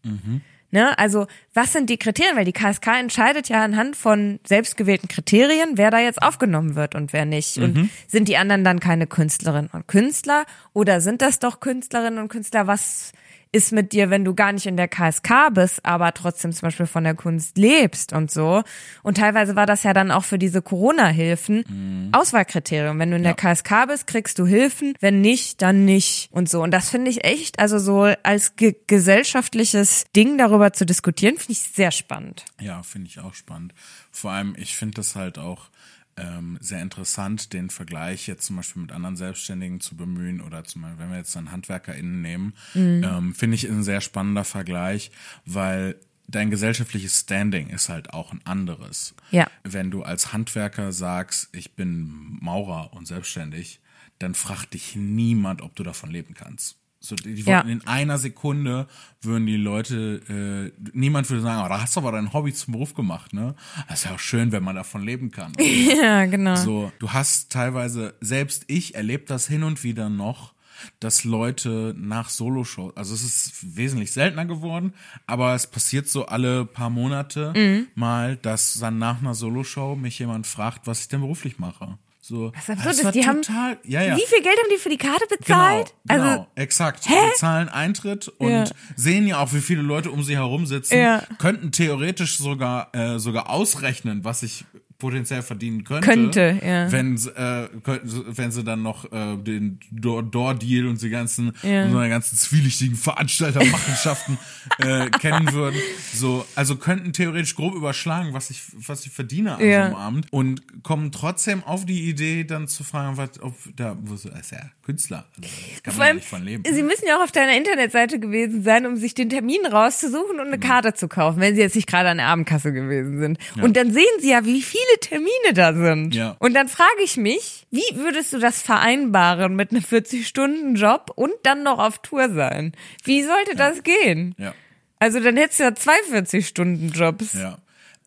[0.70, 0.98] Ne?
[0.98, 2.36] Also, was sind die Kriterien?
[2.36, 7.12] Weil die KSK entscheidet ja anhand von selbstgewählten Kriterien, wer da jetzt aufgenommen wird und
[7.12, 7.56] wer nicht.
[7.58, 10.44] Und sind die anderen dann keine Künstlerinnen und Künstler?
[10.74, 12.66] Oder sind das doch Künstlerinnen und Künstler?
[12.66, 13.12] Was
[13.52, 16.86] ist mit dir, wenn du gar nicht in der KSK bist, aber trotzdem zum Beispiel
[16.86, 18.62] von der Kunst lebst und so.
[19.02, 22.98] Und teilweise war das ja dann auch für diese Corona-Hilfen Auswahlkriterium.
[22.98, 26.62] Wenn du in der KSK bist, kriegst du Hilfen, wenn nicht, dann nicht und so.
[26.62, 31.52] Und das finde ich echt, also so als ge gesellschaftliches Ding darüber zu diskutieren, finde
[31.52, 32.44] ich sehr spannend.
[32.60, 33.74] Ja, finde ich auch spannend.
[34.10, 35.68] Vor allem, ich finde das halt auch
[36.18, 40.82] ähm, sehr interessant, den Vergleich jetzt zum Beispiel mit anderen Selbstständigen zu bemühen oder zum
[40.82, 45.10] Beispiel, wenn wir jetzt dann HandwerkerInnen nehmen, ähm, finde ich ein sehr spannender Vergleich,
[45.46, 45.96] weil
[46.28, 49.14] dein gesellschaftliches Standing ist halt auch ein anderes.
[49.30, 49.46] Ja.
[49.64, 53.80] Wenn du als Handwerker sagst, ich bin Maurer und selbstständig,
[54.18, 56.77] dann fragt dich niemand, ob du davon leben kannst.
[57.00, 57.60] So, die, die Ja.
[57.60, 58.88] in einer Sekunde
[59.22, 62.72] würden die Leute, äh, niemand würde sagen, oh, da hast du aber dein Hobby zum
[62.72, 63.54] Beruf gemacht, ne?
[63.88, 65.52] Das ist ja auch schön, wenn man davon leben kann.
[65.58, 66.56] Ja, genau.
[66.56, 70.54] So, du hast teilweise, selbst ich erlebe das hin und wieder noch,
[71.00, 74.92] dass Leute nach Soloshows, also es ist wesentlich seltener geworden,
[75.26, 77.86] aber es passiert so alle paar Monate Mhm.
[77.94, 81.98] mal, dass dann nach einer Soloshow mich jemand fragt, was ich denn beruflich mache.
[82.28, 84.14] So, Was absurd das ist, die haben- total, ja, ja.
[84.16, 85.94] Wie viel Geld haben die für die Karte bezahlt?
[86.06, 87.06] Genau, genau, Also, exakt.
[87.06, 88.64] Die zahlen Eintritt und Ja.
[88.96, 91.22] sehen ja auch, wie viele Leute um sie herum sitzen, Ja.
[91.38, 94.66] könnten theoretisch sogar äh, sogar ausrechnen, was ich
[94.98, 96.90] potenziell verdienen könnte, Könnte, ja.
[96.90, 101.84] wenn sie, äh, wenn sie dann noch äh, den Door- Door-Deal und die ganzen Ja.
[101.84, 104.38] und so eine ganzen zwielichtigen Veranstaltermachenschaften
[104.78, 105.78] äh, kennen würden.
[106.12, 109.82] So, also könnten theoretisch grob überschlagen, was ich was ich verdiene an Ja.
[109.82, 113.96] so einem Abend und kommen trotzdem auf die Idee, dann zu fragen, was ob da
[114.02, 116.62] wo so, ist ja Künstler, also, das kann Vor man ja allem, nicht von leben.
[116.74, 120.46] Sie müssen ja auch auf deiner Internetseite gewesen sein, um sich den Termin rauszusuchen und
[120.48, 123.38] eine Karte zu kaufen, wenn Sie jetzt nicht gerade an der Abendkasse gewesen sind.
[123.62, 126.14] Und dann sehen Sie ja, wie viele Termine da sind.
[126.14, 126.36] Ja.
[126.38, 131.62] Und dann frage ich mich, wie würdest du das vereinbaren mit einem 40-Stunden-Job und dann
[131.62, 132.72] noch auf Tour sein?
[133.04, 134.34] Wie sollte das gehen?
[134.38, 134.54] Ja.
[134.98, 137.34] Also dann hättest du ja zwei 40-Stunden-Jobs.
[137.34, 137.58] Ja.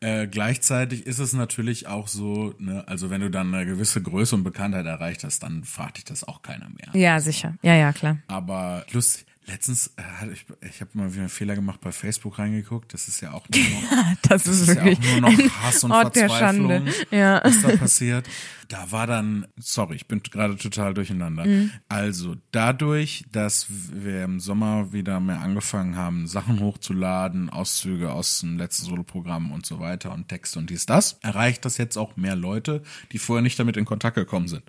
[0.03, 4.35] Äh, gleichzeitig ist es natürlich auch so, ne, also wenn du dann eine gewisse Größe
[4.35, 6.89] und Bekanntheit erreicht hast, dann fragt dich das auch keiner mehr.
[6.99, 7.53] Ja, sicher.
[7.61, 8.17] Ja, ja, klar.
[8.27, 12.93] Aber lustig, letztens äh, ich, ich habe mal wieder einen Fehler gemacht bei Facebook reingeguckt.
[12.93, 15.63] Das ist ja auch nur noch, Das ist das ist ja wirklich auch nur noch
[15.63, 16.87] Hass und Ort Verzweiflung.
[17.11, 17.41] Ja.
[17.43, 18.29] was da passiert.
[18.67, 21.45] Da war dann, sorry, ich bin gerade total durcheinander.
[21.45, 21.71] Mhm.
[21.89, 28.57] Also dadurch, dass wir im Sommer wieder mehr angefangen haben, Sachen hochzuladen, Auszüge aus dem
[28.57, 32.35] letzten Soloprogramm und so weiter und Texte und dies, das, erreicht das jetzt auch mehr
[32.35, 34.63] Leute, die vorher nicht damit in Kontakt gekommen sind.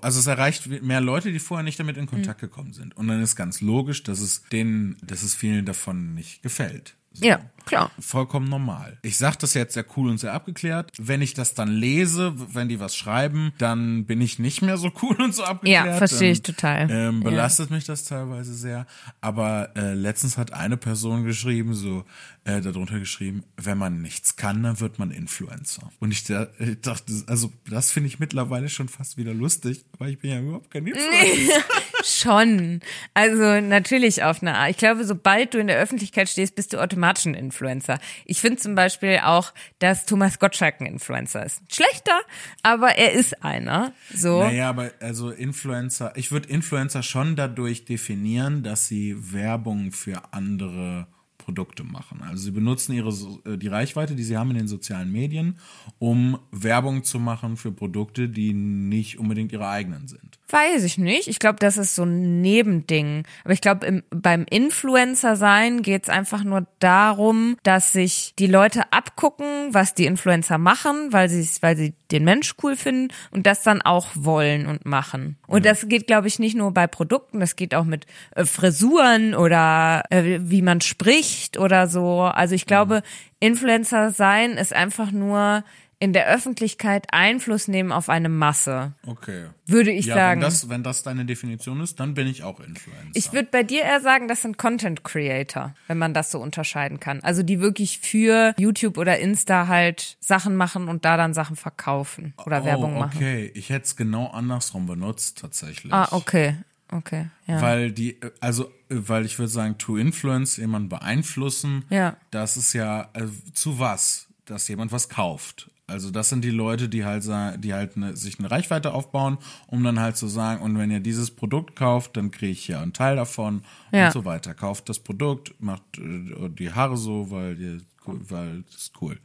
[0.00, 2.96] Also es erreicht mehr Leute, die vorher nicht damit in Kontakt gekommen sind.
[2.96, 6.96] Und dann ist ganz logisch, dass es denen, dass es vielen davon nicht gefällt.
[7.20, 7.90] Ja, klar.
[7.98, 8.98] Vollkommen normal.
[9.02, 10.92] Ich sage das jetzt sehr cool und sehr abgeklärt.
[10.98, 14.90] Wenn ich das dann lese, wenn die was schreiben, dann bin ich nicht mehr so
[15.02, 15.86] cool und so abgeklärt.
[15.86, 16.90] Ja, verstehe ich Dann, total.
[16.90, 18.86] Ähm, belastet mich das teilweise sehr.
[19.20, 22.04] Aber äh, letztens hat eine Person geschrieben, so
[22.44, 25.90] äh, darunter geschrieben, wenn man nichts kann, dann wird man Influencer.
[25.98, 30.10] Und ich, da, ich dachte, also das finde ich mittlerweile schon fast wieder lustig, weil
[30.10, 31.64] ich bin ja überhaupt kein Influencer.
[32.06, 32.80] Schon.
[33.14, 34.70] Also natürlich auf eine Art.
[34.70, 37.98] Ich glaube, sobald du in der Öffentlichkeit stehst, bist du automatisch ein Influencer.
[38.24, 41.62] Ich finde zum Beispiel auch, dass Thomas Gottschalk ein Influencer ist.
[41.72, 42.20] Schlechter,
[42.62, 43.92] aber er ist einer.
[44.14, 44.40] So.
[44.40, 51.08] Naja, aber also Influencer, ich würde Influencer schon dadurch definieren, dass sie Werbung für andere
[51.46, 52.22] Produkte machen.
[52.28, 53.10] Also sie benutzen ihre
[53.44, 55.58] äh, die Reichweite, die sie haben in den sozialen Medien,
[56.00, 60.38] um Werbung zu machen für Produkte, die nicht unbedingt ihre eigenen sind.
[60.48, 61.28] Weiß ich nicht.
[61.28, 63.22] Ich glaube, das ist so ein Nebending.
[63.44, 68.46] Aber ich glaube, im- beim Influencer sein geht es einfach nur darum, dass sich die
[68.48, 73.46] Leute abgucken, was die Influencer machen, weil sie weil sie den Mensch cool finden und
[73.46, 75.36] das dann auch wollen und machen.
[75.48, 78.06] Und das geht, glaube ich, nicht nur bei Produkten, das geht auch mit
[78.36, 82.22] äh, Frisuren oder äh, wie man spricht oder so.
[82.22, 83.02] Also ich glaube,
[83.40, 85.64] Influencer sein ist einfach nur
[85.98, 89.46] in der Öffentlichkeit Einfluss nehmen auf eine Masse, Okay.
[89.64, 90.40] würde ich ja, sagen.
[90.42, 93.10] wenn das, wenn das deine Definition ist, dann bin ich auch Influencer.
[93.14, 97.00] Ich würde bei dir eher sagen, das sind Content Creator, wenn man das so unterscheiden
[97.00, 97.20] kann.
[97.20, 102.34] Also die wirklich für YouTube oder Insta halt Sachen machen und da dann Sachen verkaufen
[102.44, 103.16] oder Werbung oh, machen.
[103.16, 103.50] okay.
[103.54, 105.94] Ich hätte es genau andersrum benutzt, tatsächlich.
[105.94, 106.56] Ah, okay.
[106.90, 107.28] Okay.
[107.46, 107.60] Ja.
[107.60, 112.16] Weil die, also, weil ich würde sagen, to influence, jemanden beeinflussen, Ja.
[112.30, 114.28] das ist ja, äh, zu was?
[114.44, 115.70] Dass jemand was kauft.
[115.88, 117.24] Also das sind die Leute, die halt
[117.62, 120.98] die halt eine, sich eine Reichweite aufbauen, um dann halt zu sagen, und wenn ihr
[121.00, 124.06] dieses Produkt kauft, dann kriege ich ja einen Teil davon Ja.
[124.06, 124.52] und so weiter.
[124.54, 129.18] Kauft das Produkt, macht äh, die Haare so, weil ihr, weil das ist cool.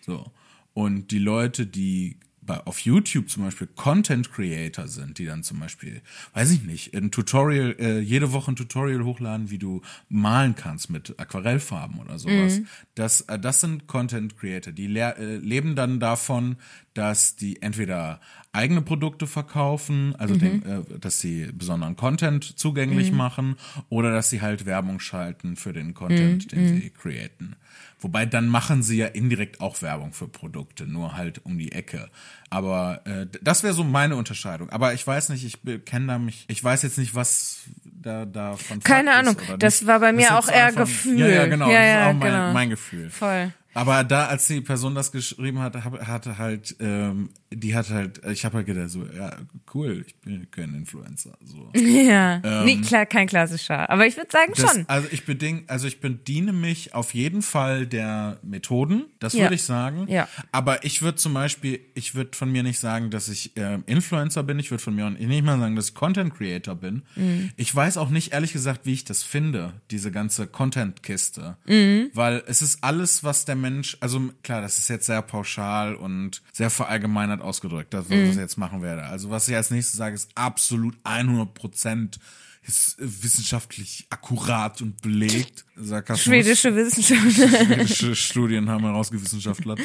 [0.00, 0.30] So.
[0.72, 5.58] Und die Leute, die bei, auf YouTube zum Beispiel Content Creator sind, die dann zum
[5.60, 6.00] Beispiel,
[6.34, 10.88] weiß ich nicht, ein Tutorial, äh, jede Woche ein Tutorial hochladen, wie du malen kannst
[10.88, 12.60] mit Aquarellfarben oder sowas.
[12.94, 16.56] Das, äh, das sind Content Creator, die le äh, leben dann davon,
[16.94, 18.20] dass die entweder
[18.52, 20.38] eigene Produkte verkaufen, also Mhm.
[20.38, 23.56] den, äh, dass sie besonderen Content zugänglich machen
[23.90, 26.48] oder dass sie halt Werbung schalten für den Content, Mhm.
[26.48, 27.56] den sie createn.
[27.98, 32.10] Wobei dann machen sie ja indirekt auch Werbung für Produkte, nur halt um die Ecke.
[32.50, 34.68] Aber äh, das wäre so meine Unterscheidung.
[34.70, 38.56] Aber ich weiß nicht, ich kenne da mich, ich weiß jetzt nicht, was da da
[38.56, 41.18] von Keine Ahnung, das war bei mir auch eher Gefühl.
[41.20, 42.52] Ja, ja, genau, Ja, das ist ja, auch mein, genau.
[42.52, 43.10] mein Gefühl.
[43.10, 43.52] Voll.
[43.76, 48.20] Aber da, als die Person das geschrieben hatte, hab- hatte halt, ähm, die hat halt,
[48.26, 49.36] ich habe halt gedacht, so, ja,
[49.74, 51.36] cool, ich bin kein Influencer.
[51.44, 51.70] So.
[52.06, 53.88] Ja, nee, klar, kein klassischer.
[53.90, 54.84] Aber ich würde sagen Das, schon.
[54.88, 59.42] also ich beding, also ich bediene mich auf jeden Fall der Methoden, das Ja.
[59.44, 60.06] würde ich sagen.
[60.08, 60.28] Ja.
[60.52, 64.42] Aber ich würde zum Beispiel, ich würde von mir nicht sagen, dass ich ähm, Influencer
[64.42, 64.58] bin.
[64.58, 67.02] Ich würde von mir auch nicht mal sagen, dass ich Content Creator bin.
[67.16, 67.50] Mhm.
[67.56, 72.10] Ich weiß auch nicht ehrlich gesagt, wie ich das finde, diese ganze Content-Kiste, Mhm.
[72.14, 73.65] weil es ist alles, was der Mensch,
[74.00, 78.30] also klar, das ist jetzt sehr pauschal und sehr verallgemeinert ausgedrückt, das was Mhm.
[78.30, 79.04] ich jetzt machen werde.
[79.04, 82.18] Also was ich als nächstes sage, ist absolut 100 Prozent
[82.66, 85.64] ist wissenschaftlich akkurat und belegt.
[85.76, 86.24] Sarkasmus.
[86.24, 87.48] Schwedische Wissenschaftler.
[87.48, 89.80] Schwedische Studien haben herausgewissenschaftelt.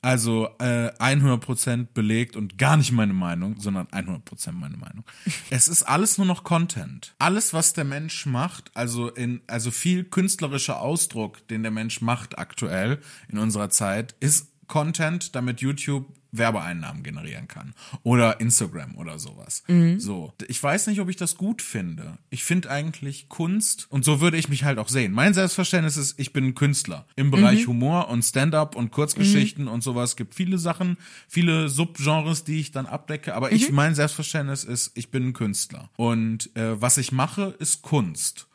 [0.00, 5.04] Also äh, 100% belegt und gar nicht meine Meinung, sondern 100% meine Meinung.
[5.50, 7.14] Es ist alles nur noch Content.
[7.18, 12.38] Alles, was der Mensch macht, also in also viel künstlerischer Ausdruck, den der Mensch macht
[12.38, 19.62] aktuell in unserer Zeit, ist Content, damit YouTube Werbeeinnahmen generieren kann oder Instagram oder sowas.
[19.98, 22.18] So, ich weiß nicht, ob ich das gut finde.
[22.30, 25.12] Ich finde eigentlich Kunst und so würde ich mich halt auch sehen.
[25.12, 29.82] Mein Selbstverständnis ist, ich bin ein Künstler im Bereich Humor und Stand-up und Kurzgeschichten und
[29.82, 30.10] sowas.
[30.10, 30.96] Es gibt viele Sachen,
[31.28, 33.34] viele Subgenres, die ich dann abdecke.
[33.34, 37.82] Aber ich, mein Selbstverständnis ist, ich bin ein Künstler und äh, was ich mache, ist
[37.82, 38.46] Kunst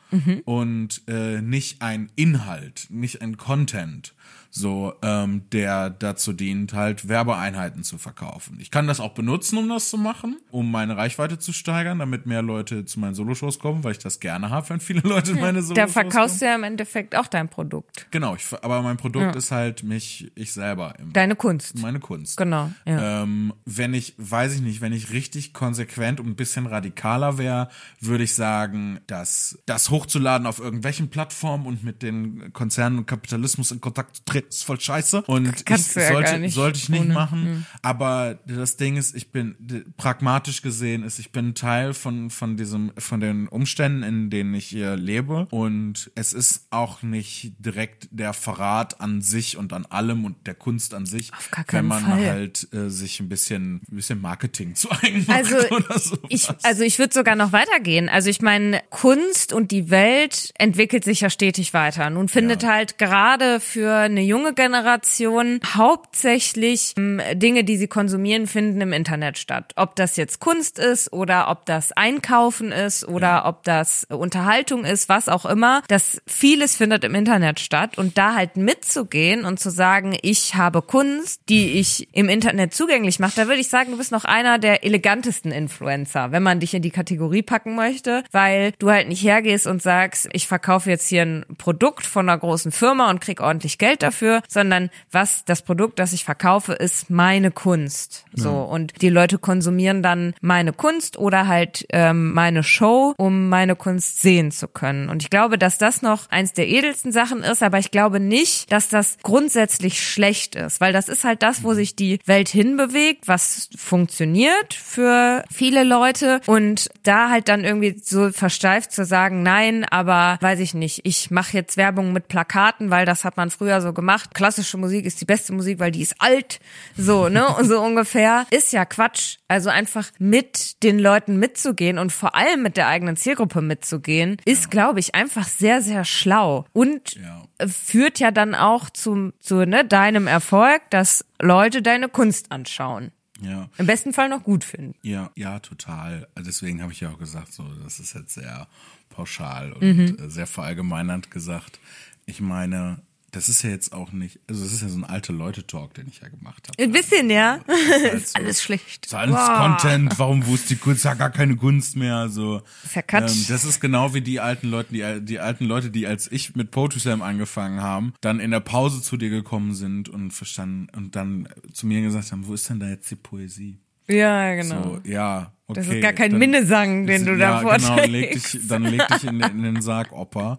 [0.44, 4.14] und äh, nicht ein Inhalt, nicht ein Content,
[4.56, 8.58] so ähm, der dazu dient, halt Werbeeinheiten zu verkaufen.
[8.60, 12.26] Ich kann das auch benutzen, um das zu machen, um meine Reichweite zu steigern, damit
[12.26, 15.40] mehr Leute zu meinen Soloshows kommen, weil ich das gerne habe, wenn viele Leute in
[15.40, 16.38] meine Da Soloshows verkaufst kommen.
[16.38, 18.06] du ja im Endeffekt auch dein Produkt.
[18.12, 21.76] Genau, ich, aber mein Produkt ist halt mich, ich selber, im, Deine Kunst.
[21.78, 22.36] meine Kunst.
[22.36, 22.70] Genau.
[22.86, 23.24] Ja.
[23.24, 27.70] Ähm, wenn ich, weiß ich nicht, wenn ich richtig konsequent und ein bisschen radikaler wäre,
[28.00, 33.72] würde ich sagen, dass das hochzuladen auf irgendwelchen Plattformen und mit den Konzernen und Kapitalismus
[33.72, 35.22] in Kontakt zu treten, ist voll scheiße.
[35.22, 37.14] Und Kannst ich ja sollte, nicht sollte ich nicht ohne.
[37.14, 37.66] Machen.
[37.82, 39.56] Aber das Ding ist, ich bin
[39.96, 44.66] pragmatisch gesehen, ist, ich bin Teil von, von diesem, von den Umständen, in denen ich
[44.66, 45.46] hier lebe.
[45.50, 50.54] Und es ist auch nicht direkt der Verrat an sich und an allem und der
[50.54, 51.30] Kunst an sich,
[51.68, 52.26] wenn man Fall.
[52.26, 56.16] halt äh, sich ein bisschen, ein bisschen Marketing zu eigen macht Also oder so.
[56.28, 58.08] ich, also ich würde sogar noch weitergehen.
[58.08, 62.10] Also ich meine, Kunst und die Welt entwickelt sich ja stetig weiter.
[62.10, 62.70] Nun findet Ja.
[62.70, 69.38] halt gerade für eine junge Generation hauptsächlich ähm, Dinge, die sie konsumieren, finden im Internet
[69.38, 69.72] statt.
[69.76, 75.08] Ob das jetzt Kunst ist oder ob das Einkaufen ist oder ob das Unterhaltung ist,
[75.08, 75.82] was auch immer.
[75.88, 80.82] Das vieles findet im Internet statt und da halt mitzugehen und zu sagen, ich habe
[80.82, 84.58] Kunst, die ich im Internet zugänglich mache, da würde ich sagen, du bist noch einer
[84.58, 89.22] der elegantesten Influencer, wenn man dich in die Kategorie packen möchte, weil du halt nicht
[89.22, 93.40] hergehst und sagst, ich verkaufe jetzt hier ein Produkt von einer großen Firma und krieg
[93.40, 98.24] ordentlich Geld dafür, sondern was das Produkt, das ich verkaufe, ist meine Kunst.
[98.32, 103.76] So und die Leute konsumieren dann meine Kunst oder halt ähm, meine Show, um meine
[103.76, 105.08] Kunst sehen zu können.
[105.08, 108.70] Und ich glaube, dass das noch eins der edelsten Sachen ist, aber ich glaube nicht,
[108.72, 113.28] dass das grundsätzlich schlecht ist, weil das ist halt das, wo sich die Welt hinbewegt,
[113.28, 119.84] was funktioniert für viele Leute und da halt dann irgendwie so versteift zu sagen, nein,
[119.84, 123.80] aber weiß ich nicht, ich mache jetzt Werbung mit Plakaten, weil das hat man früher
[123.80, 124.13] so gemacht.
[124.32, 126.60] Klassische Musik ist die beste Musik, weil die ist alt,
[126.96, 129.36] so, ne, und so ungefähr, ist ja Quatsch.
[129.48, 134.70] Also einfach mit den Leuten mitzugehen und vor allem mit der eigenen Zielgruppe mitzugehen, ist,
[134.70, 137.42] glaube ich, einfach sehr, sehr schlau und Ja.
[137.66, 143.10] führt ja dann auch zum, zu ne, deinem Erfolg, dass Leute deine Kunst anschauen.
[143.40, 143.68] Ja.
[143.78, 144.94] Im besten Fall noch gut finden.
[145.02, 146.28] Ja, ja, total.
[146.38, 148.68] Deswegen habe ich ja auch gesagt, so, das ist jetzt sehr
[149.10, 150.16] pauschal und Mhm.
[150.30, 151.78] sehr verallgemeinernd gesagt.
[152.26, 152.98] Ich meine,
[153.34, 156.06] das ist ja jetzt auch nicht, also das ist ja so ein alte Leute-Talk, den
[156.08, 156.82] ich ja gemacht habe.
[156.82, 157.58] Ein bisschen, ja.
[157.66, 159.06] Halt so, Alles schlecht.
[159.06, 159.58] ist alles Wow.
[159.58, 161.04] Content, warum wo ist die Kunst?
[161.04, 162.28] Ja, gar keine Kunst mehr.
[162.28, 162.62] So.
[162.84, 163.32] Ist ja Quatsch.
[163.36, 166.54] Ähm, das ist genau wie die alten Leute, die, die alten Leute, die als ich
[166.54, 170.88] mit Poetry Slam angefangen haben, dann in der Pause zu dir gekommen sind und verstanden
[170.96, 173.80] und dann zu mir gesagt haben, wo ist denn da jetzt die Poesie?
[174.06, 174.82] Ja, genau.
[174.82, 178.10] So, ja, Okay, das ist gar kein dann- Minnesang, den du da ja, genau, vorträgst.
[178.10, 180.58] leg dich, dann leg dich in, den- in den Sarg, Opa.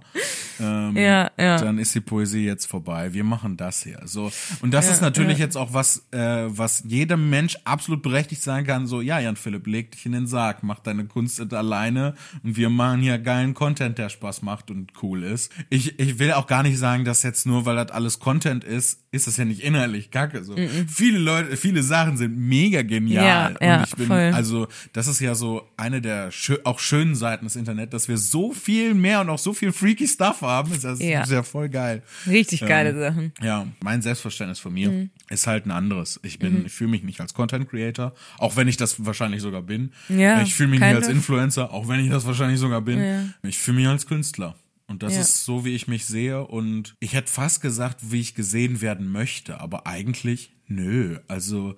[0.59, 1.57] Ähm, Ja, ja.
[1.59, 3.13] Dann ist die Poesie jetzt vorbei.
[3.13, 3.99] Wir machen das hier.
[4.05, 5.45] So und das Ja, ist natürlich ja.
[5.45, 8.87] jetzt auch was, äh, was jedem Mensch absolut berechtigt sagen kann.
[8.87, 12.69] So, ja, Jan Philipp, leg dich in den Sarg, mach deine Kunst alleine und wir
[12.71, 15.51] machen hier geilen Content, der Spaß macht und cool ist.
[15.69, 19.01] Ich, ich will auch gar nicht sagen, dass jetzt nur, weil das alles Content ist,
[19.11, 20.43] ist das ja nicht inhaltlich kacke.
[20.43, 20.55] So
[20.87, 23.55] viele Leute, viele Sachen sind mega genial.
[23.61, 24.31] Ja, ja, und ich bin voll.
[24.33, 28.17] also das ist ja so eine der schö auch schönen Seiten des Internet, dass wir
[28.17, 30.71] so viel mehr und auch so viel freaky Stuff haben.
[30.71, 31.23] Das ist Ja.
[31.23, 32.01] ist ja voll geil.
[32.27, 33.33] Richtig geile Ähm, Sachen.
[33.41, 35.09] Ja, mein Selbstverständnis von mir Mhm.
[35.29, 36.19] ist halt ein anderes.
[36.23, 39.63] Ich bin, ich fühle mich nicht als Content Creator, auch wenn ich das wahrscheinlich sogar
[39.63, 39.91] bin.
[40.07, 41.07] Ja, ich fühle mich nicht als.
[41.09, 42.99] Influencer, auch wenn ich das wahrscheinlich sogar bin.
[43.03, 43.23] Ja.
[43.43, 44.55] Ich fühle mich als Künstler.
[44.87, 45.21] Und das Ja.
[45.21, 46.45] ist so, wie ich mich sehe.
[46.45, 51.17] Und ich hätte fast gesagt, wie ich gesehen werden möchte, aber eigentlich nö.
[51.27, 51.75] Also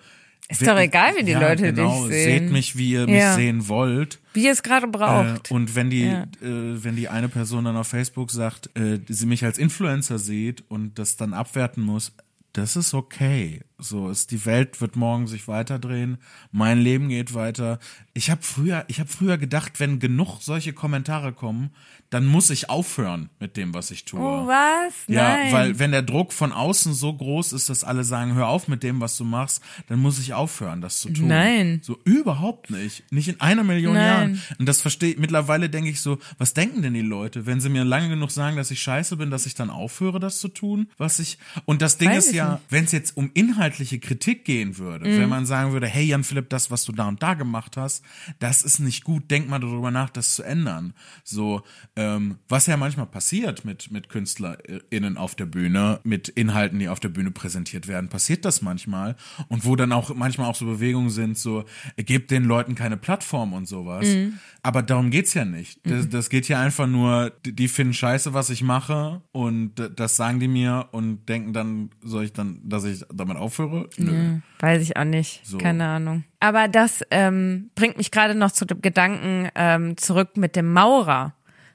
[0.49, 2.39] Ist doch egal, wie die ja, Leute genau, dich sehen.
[2.43, 3.35] Seht mich, wie ihr mich Ja.
[3.35, 4.19] sehen wollt.
[4.33, 5.51] Wie ihr es gerade braucht.
[5.51, 6.23] Äh, und wenn die, Ja.
[6.41, 10.63] äh, wenn die eine Person dann auf Facebook sagt, äh, sie mich als Influencer sieht
[10.69, 12.13] und das dann abwerten muss,
[12.53, 13.61] das ist okay.
[13.79, 16.17] So ist die Welt wird morgen sich weiterdrehen,
[16.51, 17.77] mein Leben geht weiter.
[18.13, 21.69] Ich habe früher, ich habe früher gedacht, wenn genug solche Kommentare kommen,
[22.09, 24.19] dann muss ich aufhören mit dem, was ich tue.
[24.19, 24.93] oh, was?
[25.07, 25.53] Ja, Nein.
[25.53, 28.81] weil wenn der Druck von außen so groß ist, dass alle sagen, hör auf mit
[28.81, 31.27] dem, was du machst, dann muss ich aufhören, das zu tun.
[31.27, 31.81] Nein.
[31.83, 33.03] So überhaupt nicht.
[33.11, 34.05] Nicht in einer Million Nein.
[34.05, 34.41] Jahren.
[34.57, 37.69] Und das verstehe ich, mittlerweile denke ich so, was denken denn die Leute, wenn sie
[37.69, 40.89] mir lange genug sagen, dass ich scheiße bin, dass ich dann aufhöre, das zu tun,
[40.97, 43.31] was ich, und das Ding Weiß ist ja, wenn es jetzt um
[43.67, 45.17] inhaltliche Kritik gehen würde, Mhm.
[45.19, 48.03] wenn man sagen würde, hey Jan Philipp, das, was du da und da gemacht hast,
[48.39, 50.93] das ist nicht gut, denk mal darüber nach, das zu ändern.
[51.23, 51.61] So,
[51.95, 56.99] ähm, was ja manchmal passiert mit, mit KünstlerInnen auf der Bühne, mit Inhalten, die auf
[56.99, 59.15] der Bühne präsentiert werden, passiert das manchmal.
[59.49, 61.65] Und wo dann auch manchmal auch so Bewegungen sind, so,
[61.97, 64.07] gebt den Leuten keine Plattform und sowas.
[64.63, 65.79] Aber darum geht's ja nicht.
[65.83, 69.89] Das, das geht ja einfach nur, die, die finden scheiße, was ich mache und d-
[69.95, 73.89] das sagen die mir und denken dann, soll ich dann, dass ich damit aufhöre?
[73.97, 74.39] Nö.
[74.59, 75.45] Weiß ich auch nicht.
[75.45, 75.57] So.
[75.57, 76.23] Keine Ahnung.
[76.39, 81.33] Aber das ähm, bringt mich gerade noch zu dem Gedanken ähm, zurück mit dem Maurer.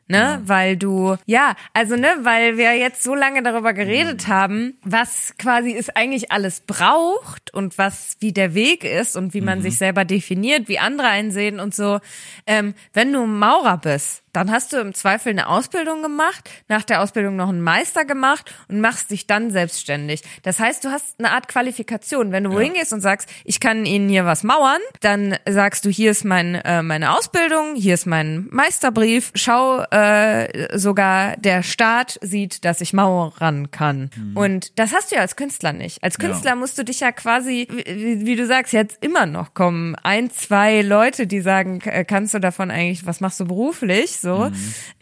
[0.08, 5.34] Ne, weil du, ja, also ne, weil wir jetzt so lange darüber geredet haben, was
[5.38, 9.78] quasi es eigentlich alles braucht und was wie der Weg ist und wie man sich
[9.78, 12.00] selber definiert, wie andere einen sehen und so.
[12.46, 17.02] Ähm, wenn du Maurer bist, dann hast du im Zweifel eine Ausbildung gemacht, nach der
[17.02, 20.22] Ausbildung noch einen Meister gemacht und machst dich dann selbstständig.
[20.42, 22.32] Das heißt, du hast eine Art Qualifikation.
[22.32, 25.90] Wenn du wohin gehst und sagst, ich kann Ihnen hier was mauern, dann sagst du,
[25.90, 29.32] hier ist mein, äh, meine Ausbildung, hier ist mein Meisterbrief.
[29.34, 34.10] Schau, äh, sogar der Staat sieht, dass ich mauern kann.
[34.34, 36.02] Und das hast du ja als Künstler nicht.
[36.02, 39.94] Als Künstler musst du dich ja quasi, wie, wie du sagst, jetzt immer noch kommen.
[39.96, 44.21] Ein, zwei Leute, die sagen, kannst du davon eigentlich, was machst du beruflich?
[44.22, 44.52] So.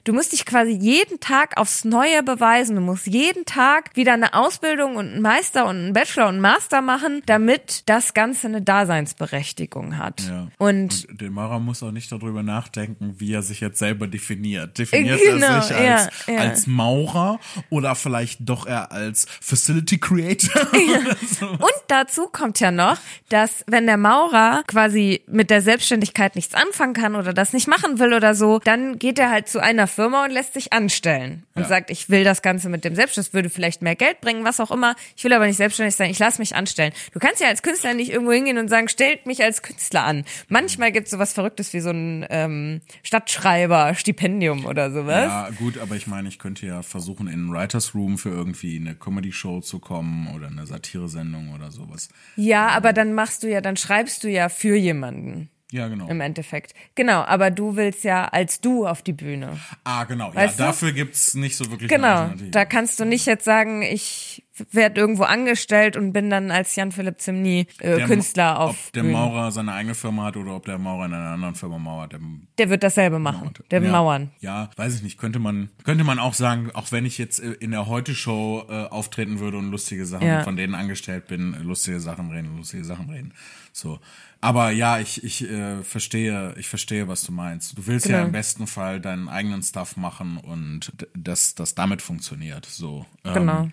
[0.05, 2.77] Du musst dich quasi jeden Tag aufs Neue beweisen.
[2.77, 6.41] Du musst jeden Tag wieder eine Ausbildung und einen Meister und einen Bachelor und einen
[6.41, 10.23] Master machen, damit das Ganze eine Daseinsberechtigung hat.
[10.23, 10.49] Ja.
[10.59, 10.71] Und
[11.11, 14.79] Und der Maurer muss auch nicht darüber nachdenken, wie er sich jetzt selber definiert.
[14.79, 16.41] Definiert Genau, er sich als, ja, ja.
[16.41, 20.63] als Maurer oder vielleicht doch eher als Facility Creator?
[21.41, 22.97] Und dazu kommt ja noch,
[23.29, 27.99] dass wenn der Maurer quasi mit der Selbstständigkeit nichts anfangen kann oder das nicht machen
[27.99, 31.63] will oder so, dann geht er halt zu einer Firma und lässt sich anstellen und
[31.63, 31.69] Ja.
[31.69, 34.61] sagt, ich will das Ganze mit dem Selbstständig, das würde vielleicht mehr Geld bringen, was
[34.61, 34.95] auch immer.
[35.17, 36.93] Ich will aber nicht selbstständig sein, ich lasse mich anstellen.
[37.13, 40.25] Du kannst ja als Künstler nicht irgendwo hingehen und sagen, stellt mich als Künstler an.
[40.49, 45.27] Manchmal gibt es sowas Verrücktes wie so ein ähm, Stadtschreiber-Stipendium oder sowas.
[45.27, 48.77] Ja, gut, aber ich meine, ich könnte ja versuchen, in einen Writers Room für irgendwie
[48.79, 52.09] eine Comedy-Show zu kommen oder eine Satire-Sendung oder sowas.
[52.37, 55.51] ja, aber dann machst du ja, dann schreibst du ja für jemanden.
[55.73, 56.09] Ja, genau.
[56.09, 56.75] Im Endeffekt.
[56.95, 59.59] Genau, aber du willst ja als du auf die Bühne.
[59.85, 60.35] Ah, genau.
[60.35, 60.63] Weißt du?
[60.63, 64.45] ja, dafür gibt's nicht so wirklich eine Genau, da kannst du nicht jetzt sagen, ich
[64.73, 69.05] werde irgendwo angestellt und bin dann als Jan-Philipp Zimny äh, Der- Künstler auf Ob der.
[69.05, 72.13] Maurer seine eigene Firma hat oder ob der Maurer in einer anderen Firma mauert.
[72.13, 72.21] Der
[72.59, 74.31] Der wird dasselbe machen, der ja, Mauern.
[74.41, 75.19] Ja, weiß ich nicht.
[75.19, 78.73] Könnte man, könnte man auch sagen, auch wenn ich jetzt äh, in der Heute-Show äh,
[78.89, 80.43] auftreten würde und lustige Sachen Ja.
[80.43, 83.33] von denen angestellt bin, äh, lustige Sachen reden, lustige Sachen reden.
[83.73, 83.99] So.
[84.43, 87.77] Aber ja, ich, ich äh, verstehe, ich verstehe, was du meinst.
[87.77, 88.27] Du willst ja Genau.
[88.27, 92.65] im besten Fall deinen eigenen Stuff machen und dass das damit funktioniert.
[92.67, 93.05] So.
[93.25, 93.69] Ähm, Genau.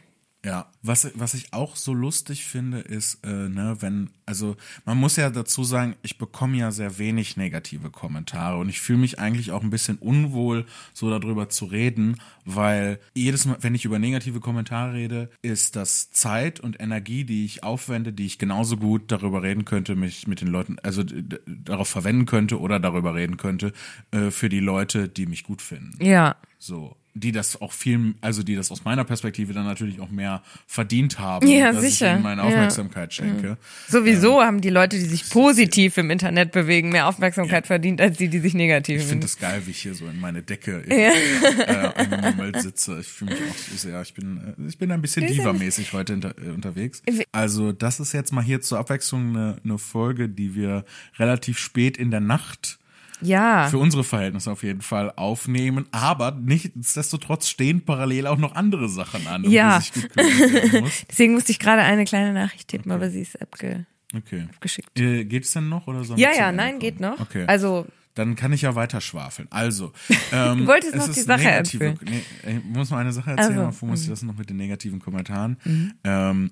[0.47, 4.55] Ja, was, was ich auch so lustig finde, ist, äh, ne, wenn, also
[4.85, 8.99] man muss ja dazu sagen, ich bekomme ja sehr wenig negative Kommentare und ich fühle
[8.99, 13.83] mich eigentlich auch ein bisschen unwohl, so darüber zu reden, weil jedes Mal, wenn ich
[13.83, 18.77] über negative Kommentare rede, ist das Zeit und Energie, die ich aufwende, die ich genauso
[18.77, 21.03] gut darüber reden könnte, mich mit den Leuten, also
[21.45, 23.73] darauf verwenden könnte oder darüber reden könnte,
[24.11, 26.01] äh, für die Leute, die mich gut finden.
[26.01, 26.37] Ja.
[26.57, 30.41] So die das auch viel, also die das aus meiner Perspektive dann natürlich auch mehr
[30.65, 32.07] verdient haben, ja, dass sicher.
[32.07, 33.25] ich ihnen meine Aufmerksamkeit ja.
[33.25, 33.57] schenke.
[33.87, 37.67] Sowieso ähm, haben die Leute, die sich positiv im Internet bewegen, mehr Aufmerksamkeit ja.
[37.67, 40.19] verdient, als die, die sich negativ Ich finde es geil, wie ich hier so in
[40.19, 41.93] meine Decke ja.
[41.93, 42.99] äh, sitze.
[42.99, 46.13] Ich fühle mich auch so sehr, ich bin, äh, ich bin ein bisschen diva-mäßig heute
[46.13, 47.01] inter, äh, unterwegs.
[47.31, 50.85] Also das ist jetzt mal hier zur Abwechslung eine, eine Folge, die wir
[51.17, 52.79] relativ spät in der Nacht
[53.21, 53.67] ja.
[53.67, 55.87] für unsere Verhältnisse auf jeden Fall aufnehmen.
[55.91, 59.77] Aber nichtsdestotrotz stehen parallel auch noch andere Sachen an, um ja.
[59.77, 61.05] die sich gekümmert werden muss.
[61.09, 63.01] Deswegen musste ich gerade eine kleine Nachricht tippen, okay.
[63.01, 64.47] aber sie ist abge okay.
[64.49, 64.99] abgeschickt.
[64.99, 67.19] Äh, geht es denn noch oder soll Ja, ja, nein, geht noch.
[67.19, 67.45] Okay.
[67.47, 67.85] Also
[68.17, 69.47] dann kann ich ja weiter schwafeln.
[69.51, 69.93] Also,
[70.31, 72.23] ähm, du wolltest noch die Sache negative, erzählen.
[72.45, 74.57] Nee, ich muss mal eine Sache erzählen, also, bevor muss ich das noch mit den
[74.57, 75.57] negativen Kommentaren.
[75.63, 75.93] Mhm.
[76.03, 76.49] Ähm,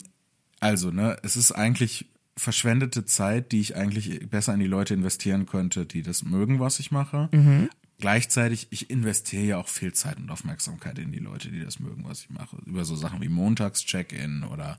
[0.59, 2.07] also, ne, es ist eigentlich
[2.38, 6.80] verschwendete Zeit, die ich eigentlich besser in die Leute investieren könnte, die das mögen, was
[6.80, 7.30] ich mache.
[7.32, 7.70] Mhm.
[7.98, 12.04] Gleichzeitig, ich investiere ja auch viel Zeit und Aufmerksamkeit in die Leute, die das mögen,
[12.04, 12.58] was ich mache.
[12.66, 14.78] Über so Sachen wie Montags-Check-In oder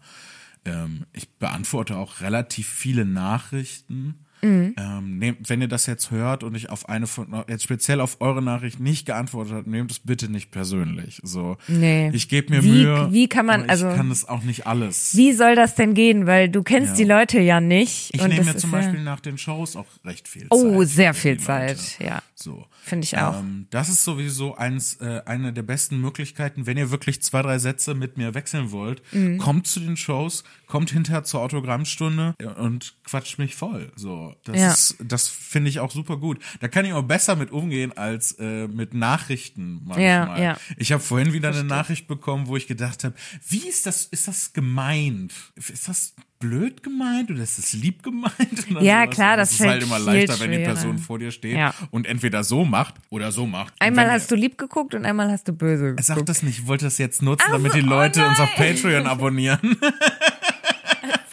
[0.67, 4.75] ähm, ich beantworte auch relativ viele Nachrichten Mhm.
[4.79, 8.19] Ähm, nehmt, wenn ihr das jetzt hört und ich auf eine von, jetzt speziell auf
[8.21, 11.21] eure Nachricht nicht geantwortet habe, nehmt es bitte nicht persönlich.
[11.23, 12.11] So, nee.
[12.13, 13.09] ich gebe mir wie, Mühe.
[13.13, 13.89] Wie kann man, ich also.
[13.89, 15.17] kann das auch nicht alles.
[15.17, 16.27] Wie soll das denn gehen?
[16.27, 16.97] Weil du kennst Ja.
[16.97, 18.15] die Leute ja nicht.
[18.15, 20.51] Ich nehme mir zum Beispiel Ja, nach den Shows auch recht viel Zeit.
[20.53, 21.99] oh, sehr viel Zeit.
[21.99, 22.67] Ja, So.
[22.83, 23.41] finde ich auch.
[23.41, 27.59] Ähm, das ist sowieso eins, äh, eine der besten Möglichkeiten, wenn ihr wirklich zwei, drei
[27.59, 29.39] Sätze mit mir wechseln wollt, Mhm.
[29.39, 33.91] kommt zu den Shows, kommt hinterher zur Autogrammstunde und quatscht mich voll.
[33.97, 34.73] So, das Ja.
[34.73, 36.39] ist, das finde ich auch super gut.
[36.61, 40.03] Da kann ich auch besser mit umgehen als äh, mit Nachrichten manchmal.
[40.05, 40.57] Ja, ja.
[40.77, 43.15] Ich habe vorhin wieder eine Nachricht bekommen, wo ich gedacht habe,
[43.49, 45.33] wie ist das, ist das gemeint?
[45.57, 48.35] Ist das blöd gemeint oder ist das lieb gemeint?
[48.81, 49.15] Ja, sowas?
[49.15, 50.59] klar, das ist halt fällt immer leichter, wenn die.
[50.59, 51.73] Person vor dir steht Ja.
[51.91, 53.73] und entweder so macht oder so macht.
[53.79, 56.05] Einmal hast du lieb geguckt und einmal hast du böse geguckt.
[56.05, 58.55] Sag das nicht, ich wollte das jetzt nutzen, Ach damit die oh Leute uns auf.
[58.55, 59.77] Patreon abonnieren.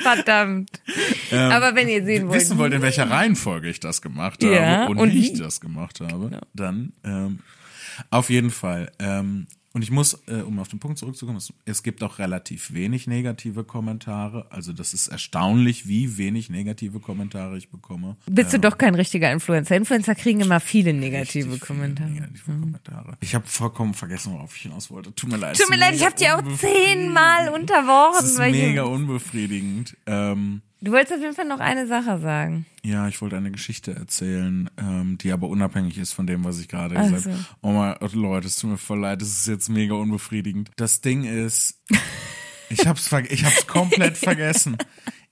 [0.03, 0.69] Verdammt.
[1.31, 2.35] Aber wenn ihr sehen wollt.
[2.35, 5.33] Ähm, Wissen wollt, in welcher Reihenfolge ich das gemacht habe Ja, und, und wie ich
[5.33, 7.39] das gemacht habe, dann ähm,
[8.09, 8.91] auf jeden Fall.
[8.99, 12.74] Ähm, und ich muss, äh, um auf den Punkt zurückzukommen, es, es gibt auch relativ
[12.74, 14.45] wenig negative Kommentare.
[14.51, 18.15] Also das ist erstaunlich, wie wenig negative Kommentare ich bekomme.
[18.30, 19.76] Bist du doch kein richtiger Influencer.
[19.76, 22.11] Influencer kriegen immer viele negative viele Kommentare.
[22.11, 23.17] Negative Kommentare.
[23.19, 25.13] Ich habe vollkommen vergessen, worauf ich hinaus wollte.
[25.15, 25.57] Tut mir leid.
[25.57, 28.26] Tut mir leid, ich habe dir auch zehnmal unterworfen.
[28.26, 29.97] Es ist mega unbefriedigend.
[30.05, 32.65] Ähm, Du wolltest auf jeden Fall noch eine Sache sagen.
[32.84, 36.67] Ja, ich wollte eine Geschichte erzählen, ähm, die aber unabhängig ist von dem, was ich
[36.67, 37.31] gerade gesagt so.
[37.31, 37.45] habe.
[37.61, 40.71] Oh mein Gott, Leute, es tut mir voll leid, es ist jetzt mega unbefriedigend.
[40.75, 41.79] Das Ding ist,
[42.69, 44.75] ich hab's, ver ich hab's komplett vergessen.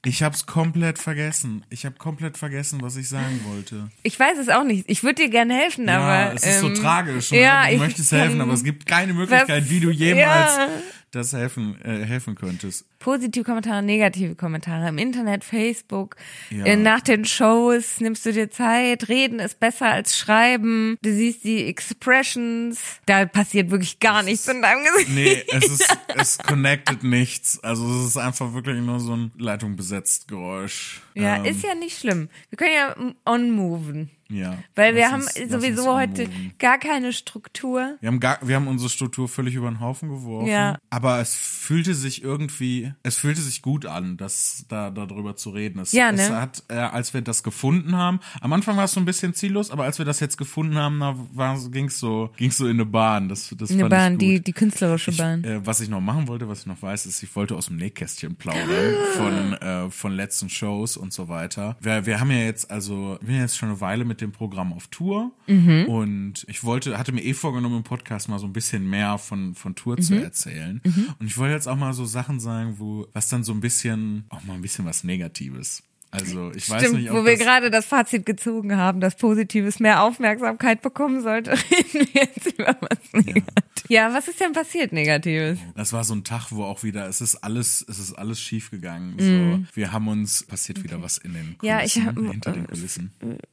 [0.06, 1.64] Ich hab's komplett vergessen.
[1.70, 3.91] Ich hab komplett vergessen, was ich sagen wollte.
[4.04, 4.86] Ich weiß es auch nicht.
[4.89, 6.34] Ich würde dir gerne helfen, Ja, aber.
[6.34, 7.30] es ist so ähm, tragisch.
[7.32, 7.41] Ne?
[7.41, 10.70] Ja, du ich möchtest helfen, aber es gibt keine Möglichkeit, Was- wie du jemals Ja.
[11.12, 12.86] Das helfen, äh, helfen könntest.
[12.99, 16.16] Positive Kommentare, negative Kommentare im Internet, Facebook,
[16.51, 16.66] Ja.
[16.66, 21.43] äh, nach den Shows nimmst du dir Zeit, reden ist besser als schreiben, du siehst
[21.43, 25.09] die Expressions, da passiert wirklich gar nichts in deinem Gesicht.
[25.09, 27.59] Nee, es ist, es connected nichts.
[27.64, 31.01] Also es ist einfach wirklich nur so ein Leitung besetzt Geräusch.
[31.16, 32.30] Ja, Ähm, ist ja nicht schlimm.
[32.49, 32.95] Wir können ja
[33.26, 34.09] on-moven.
[34.32, 34.58] Ja.
[34.76, 36.28] Weil wir haben uns- sowieso heute
[36.60, 37.98] gar keine Struktur.
[38.00, 40.48] Wir haben, gar, wir haben unsere Struktur völlig über den Haufen geworfen.
[40.48, 40.78] Ja.
[40.90, 45.80] Aber es fühlte sich irgendwie, es fühlte sich gut an, das da darüber zu reden.
[45.80, 46.22] Es, Ja, ne?
[46.22, 49.34] es hat, äh, als wir das gefunden haben, am Anfang war es so ein bisschen
[49.34, 52.72] ziellos, aber als wir das jetzt gefunden haben, da war, ging's so, ging's so in
[52.78, 53.30] eine Bahn.
[53.30, 55.44] Das, das Eine Bahn, die, die künstlerische Ich, Bahn.
[55.44, 57.78] äh, was ich noch machen wollte, was ich noch weiß, ist, ich wollte aus dem
[57.78, 61.76] Nähkästchen plaudern von, äh, von letzten Shows und so weiter.
[61.82, 64.72] Wir, wir haben ja jetzt, also, wir sind jetzt schon eine Weile mit dem Programm
[64.74, 65.86] auf Tour Mhm.
[65.88, 69.55] und ich wollte, hatte mir eh vorgenommen, im Podcast mal so ein bisschen mehr von,
[69.55, 70.22] von Tour zu Mhm.
[70.24, 70.82] erzählen.
[71.19, 74.26] Und ich wollte jetzt auch mal so Sachen sagen, wo, was dann so ein bisschen,
[74.30, 75.84] auch mal ein bisschen was Negatives.
[76.12, 79.80] Also ich weiß Stimmt, nicht, ob wo wir gerade das Fazit gezogen haben, dass Positives
[79.80, 83.53] mehr Aufmerksamkeit bekommen sollte, reden wir jetzt über was Negatives.
[83.88, 85.57] Ja, was ist denn passiert Negatives?
[85.76, 88.72] das war so ein Tag, wo auch wieder, es ist alles, es ist alles schief
[88.72, 89.16] gegangen.
[89.18, 91.68] So, wir haben uns, passiert wieder was in den Kulissen, Mhm.
[91.68, 93.12] Ja, ich hab- hinter den Kulissen.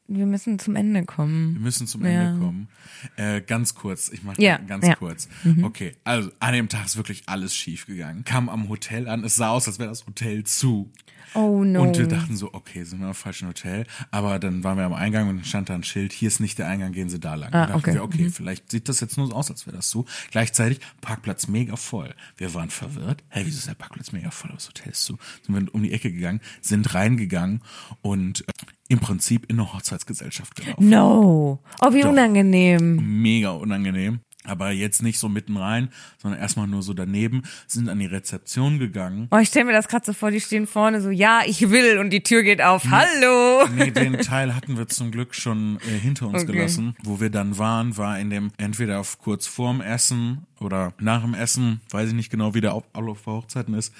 [0.08, 1.54] Wir müssen zum Ende kommen.
[1.54, 2.30] Wir müssen zum Ja.
[2.30, 2.68] Ende kommen.
[3.16, 4.92] Äh, ganz kurz, ich mache Ja, ganz ja.
[4.92, 4.96] Mhm.
[4.96, 5.28] kurz.
[5.62, 8.24] Okay, also an dem Tag ist wirklich alles schief gegangen.
[8.24, 10.90] Kam am Hotel an, es sah aus, als wäre das Hotel zu.
[11.34, 11.82] Oh no.
[11.82, 13.86] Und wir dachten so, okay, sind wir im falschen Hotel.
[14.10, 16.58] Aber dann waren wir am Eingang und dann stand da ein Schild, hier ist nicht
[16.58, 17.52] der Eingang, gehen Sie da lang.
[17.52, 17.94] Ah, und dachten okay.
[17.94, 20.04] wir, okay, vielleicht sieht das jetzt nur so aus, als wäre das so.
[20.30, 22.14] Gleichzeitig Parkplatz mega voll.
[22.36, 23.22] Wir waren verwirrt.
[23.28, 25.18] Hey, wieso ist der Parkplatz mega voll, das Hotel ist zu?
[25.42, 27.62] Sind wir um die Ecke gegangen, sind reingegangen
[28.02, 28.52] und äh,
[28.88, 30.88] im Prinzip in eine Hochzeitsgesellschaft gelaufen.
[30.88, 31.62] no.
[31.80, 32.10] Oh, wie Doch.
[32.10, 33.20] unangenehm.
[33.20, 34.20] Mega unangenehm.
[34.48, 38.78] Aber jetzt nicht so mitten rein, sondern erstmal nur so daneben, sind an die Rezeption
[38.78, 39.28] gegangen.
[39.30, 41.98] Oh, ich stelle mir das gerade so vor, die stehen vorne so, ja, ich will
[41.98, 42.84] und die Tür geht auf.
[42.90, 43.66] Hallo.
[43.74, 46.52] Nee, den Teil hatten wir zum Glück schon äh, hinter uns Okay.
[46.52, 46.96] gelassen.
[47.02, 51.34] Wo wir dann waren, war in dem entweder auf kurz vorm Essen oder nach dem
[51.34, 53.92] Essen, weiß ich nicht genau, wie der Auf- Ablauf bei Hochzeiten ist.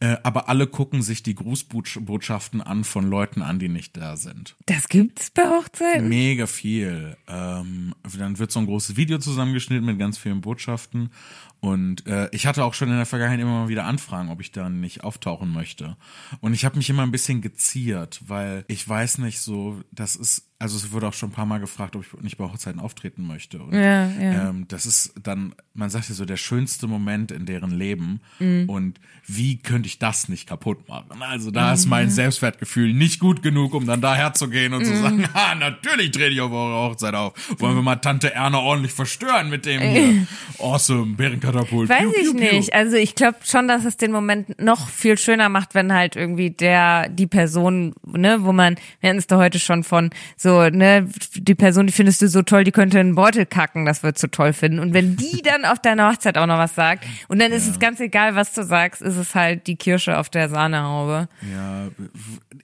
[0.00, 4.56] Äh, aber alle gucken sich die Grußbotschaften an von Leuten an, die nicht da sind.
[4.66, 6.08] Das gibt's bei Hochzeiten?
[6.08, 7.16] Mega viel.
[7.28, 11.10] Ähm, dann wird so ein großes Video zusammengeschnitten mit ganz vielen Botschaften.
[11.60, 14.52] Und äh, ich hatte auch schon in der Vergangenheit immer mal wieder Anfragen, ob ich
[14.52, 15.96] da nicht auftauchen möchte.
[16.40, 20.50] Und ich habe mich immer ein bisschen geziert, weil ich weiß nicht so, das ist,
[20.58, 23.26] also es wurde auch schon ein paar Mal gefragt, ob ich nicht bei Hochzeiten auftreten
[23.26, 23.58] möchte.
[23.58, 24.48] Und, Ja, ja.
[24.48, 28.20] Ähm, das ist dann, man sagt ja so, der schönste Moment in deren Leben.
[28.38, 28.68] Mhm.
[28.68, 31.20] Und wie könnte ich das nicht kaputt machen?
[31.20, 34.84] Also da ist mein Selbstwertgefühl nicht gut genug, um dann daher zu gehen und Mhm.
[34.86, 37.34] zu sagen, ha, natürlich trete ich auf eure Hochzeit auf.
[37.58, 40.26] Wollen wir mal Tante Erna ordentlich verstören mit dem hier.
[40.58, 41.90] Awesome, Bärenkatapult.
[41.90, 42.40] Weiß Piu, ich piu, piu.
[42.54, 42.72] nicht.
[42.72, 46.48] Also ich glaube schon, dass es den Moment noch viel schöner macht, wenn halt irgendwie
[46.50, 51.08] der, die Person, ne, wo man, wir hatten es da heute schon von, so, ne,
[51.34, 54.28] die Person, die findest du so toll, die könnte einen Beutel kacken, das würdest du
[54.28, 54.78] toll finden.
[54.78, 57.78] Und wenn die dann auf deiner Hochzeit auch noch was sagt, und dann ist es
[57.78, 61.28] ganz egal, was du sagst, ist es halt die Kirsche auf der Sahnehaube.
[61.52, 61.88] Ja,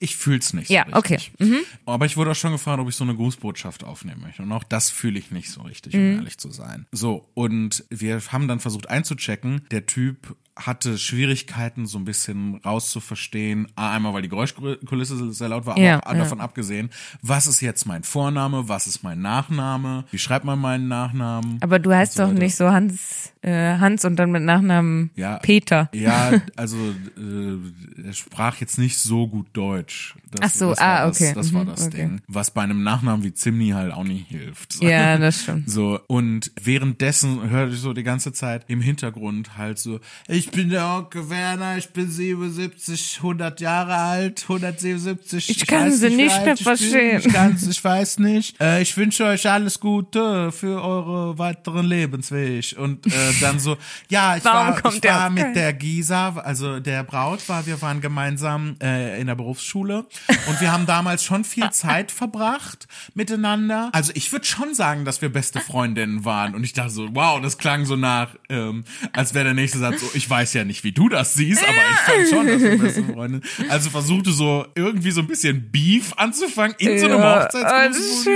[0.00, 1.32] ich fühl's nicht Ja, so richtig.
[1.38, 1.44] okay.
[1.46, 1.58] Mhm.
[1.86, 4.42] Aber ich wurde auch schon gefragt, ob ich so eine Grußbotschaft aufnehmen möchte.
[4.42, 6.00] Und auch das fühle ich nicht so richtig, Mhm.
[6.12, 6.86] um ehrlich zu sein.
[6.92, 9.62] So, und wir haben dann versucht einzuchecken.
[9.70, 13.68] Der Typ hatte Schwierigkeiten, so ein bisschen rauszuverstehen.
[13.76, 16.18] Einmal, weil die Geräuschkulisse sehr laut war, aber Ja, auch ja.
[16.18, 16.90] davon abgesehen,
[17.22, 21.58] was ist jetzt mein Vorname, was ist mein Nachname, wie schreibt man meinen Nachnamen?
[21.62, 22.38] Aber du heißt so doch weiter.
[22.38, 25.38] nicht so Hans, äh, Hans und dann mit Nachnamen Ja.
[25.38, 25.90] Peter.
[25.92, 30.14] Ja, also äh, er sprach jetzt nicht so gut Deutsch.
[30.30, 31.32] Das, Ach so, das war ah, das, okay.
[31.34, 31.96] Das war Mhm, das okay.
[31.96, 32.20] Ding.
[32.28, 34.82] Was bei einem Nachnamen wie Zimni halt auch nicht hilft.
[34.82, 35.68] Ja, das stimmt.
[35.68, 40.70] So, und währenddessen hörte ich so die ganze Zeit im Hintergrund halt so, ich bin
[40.70, 45.50] der Onkel Werner, ich bin 77, 100 Jahre alt, 177.
[45.50, 47.22] Ich kann weiß sie nicht alt mehr ich verstehen.
[47.24, 48.60] Ich kann's, ich weiß nicht.
[48.60, 52.74] Äh, ich wünsche euch alles Gute für eure weiteren Lebensweg.
[52.78, 53.76] Und äh, dann so,
[54.08, 58.00] ja, ich Warum war, ich war mit der Gisa, also der Braut war, wir waren
[58.00, 60.06] gemeinsam äh, in der Berufsschule
[60.48, 63.90] und wir haben damals schon viel Zeit verbracht miteinander.
[63.92, 67.40] Also ich würde schon sagen, dass wir beste Freundinnen waren und ich dachte so, wow,
[67.40, 70.84] das klang so nach, ähm, als wäre der nächste Satz so, ich weiß ja nicht,
[70.84, 73.44] wie du das siehst, aber ich fand schon, dass wir beste Freundinnen.
[73.68, 78.28] Also versuchte so irgendwie so ein bisschen Beef anzufangen in so einem Ja, Hochzeitsgruß.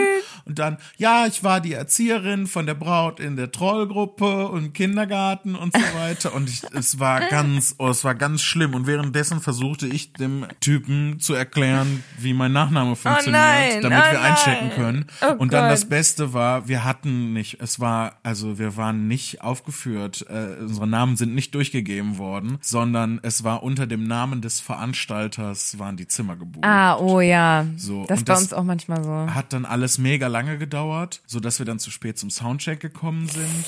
[0.46, 5.56] Und dann, ja, ich war die Erzieherin von der Braut in der Trollgruppe und Kindergarten
[5.56, 6.34] und so weiter.
[6.34, 8.74] Und ich, es war ganz, oh, es war ganz schlimm.
[8.74, 14.12] Und währenddessen versuchte ich dem Typen zu erklären, wie mein Nachname funktioniert, nein, damit oh
[14.12, 14.32] wir nein.
[14.32, 15.06] einchecken können.
[15.20, 15.72] Oh und dann Gott.
[15.72, 20.86] das Beste war, wir hatten nicht, es war, also wir waren nicht aufgeführt, äh, unsere
[20.86, 26.06] Namen sind nicht durchgegeben worden, sondern es war unter dem Namen des Veranstalters waren die
[26.06, 26.64] Zimmer gebucht.
[26.64, 27.66] Ah, oh ja.
[27.76, 29.34] So, das das- uns auch manchmal so.
[29.34, 33.26] Hat dann alles mega lange gedauert, so dass wir dann zu spät zum Soundcheck gekommen
[33.26, 33.64] sind.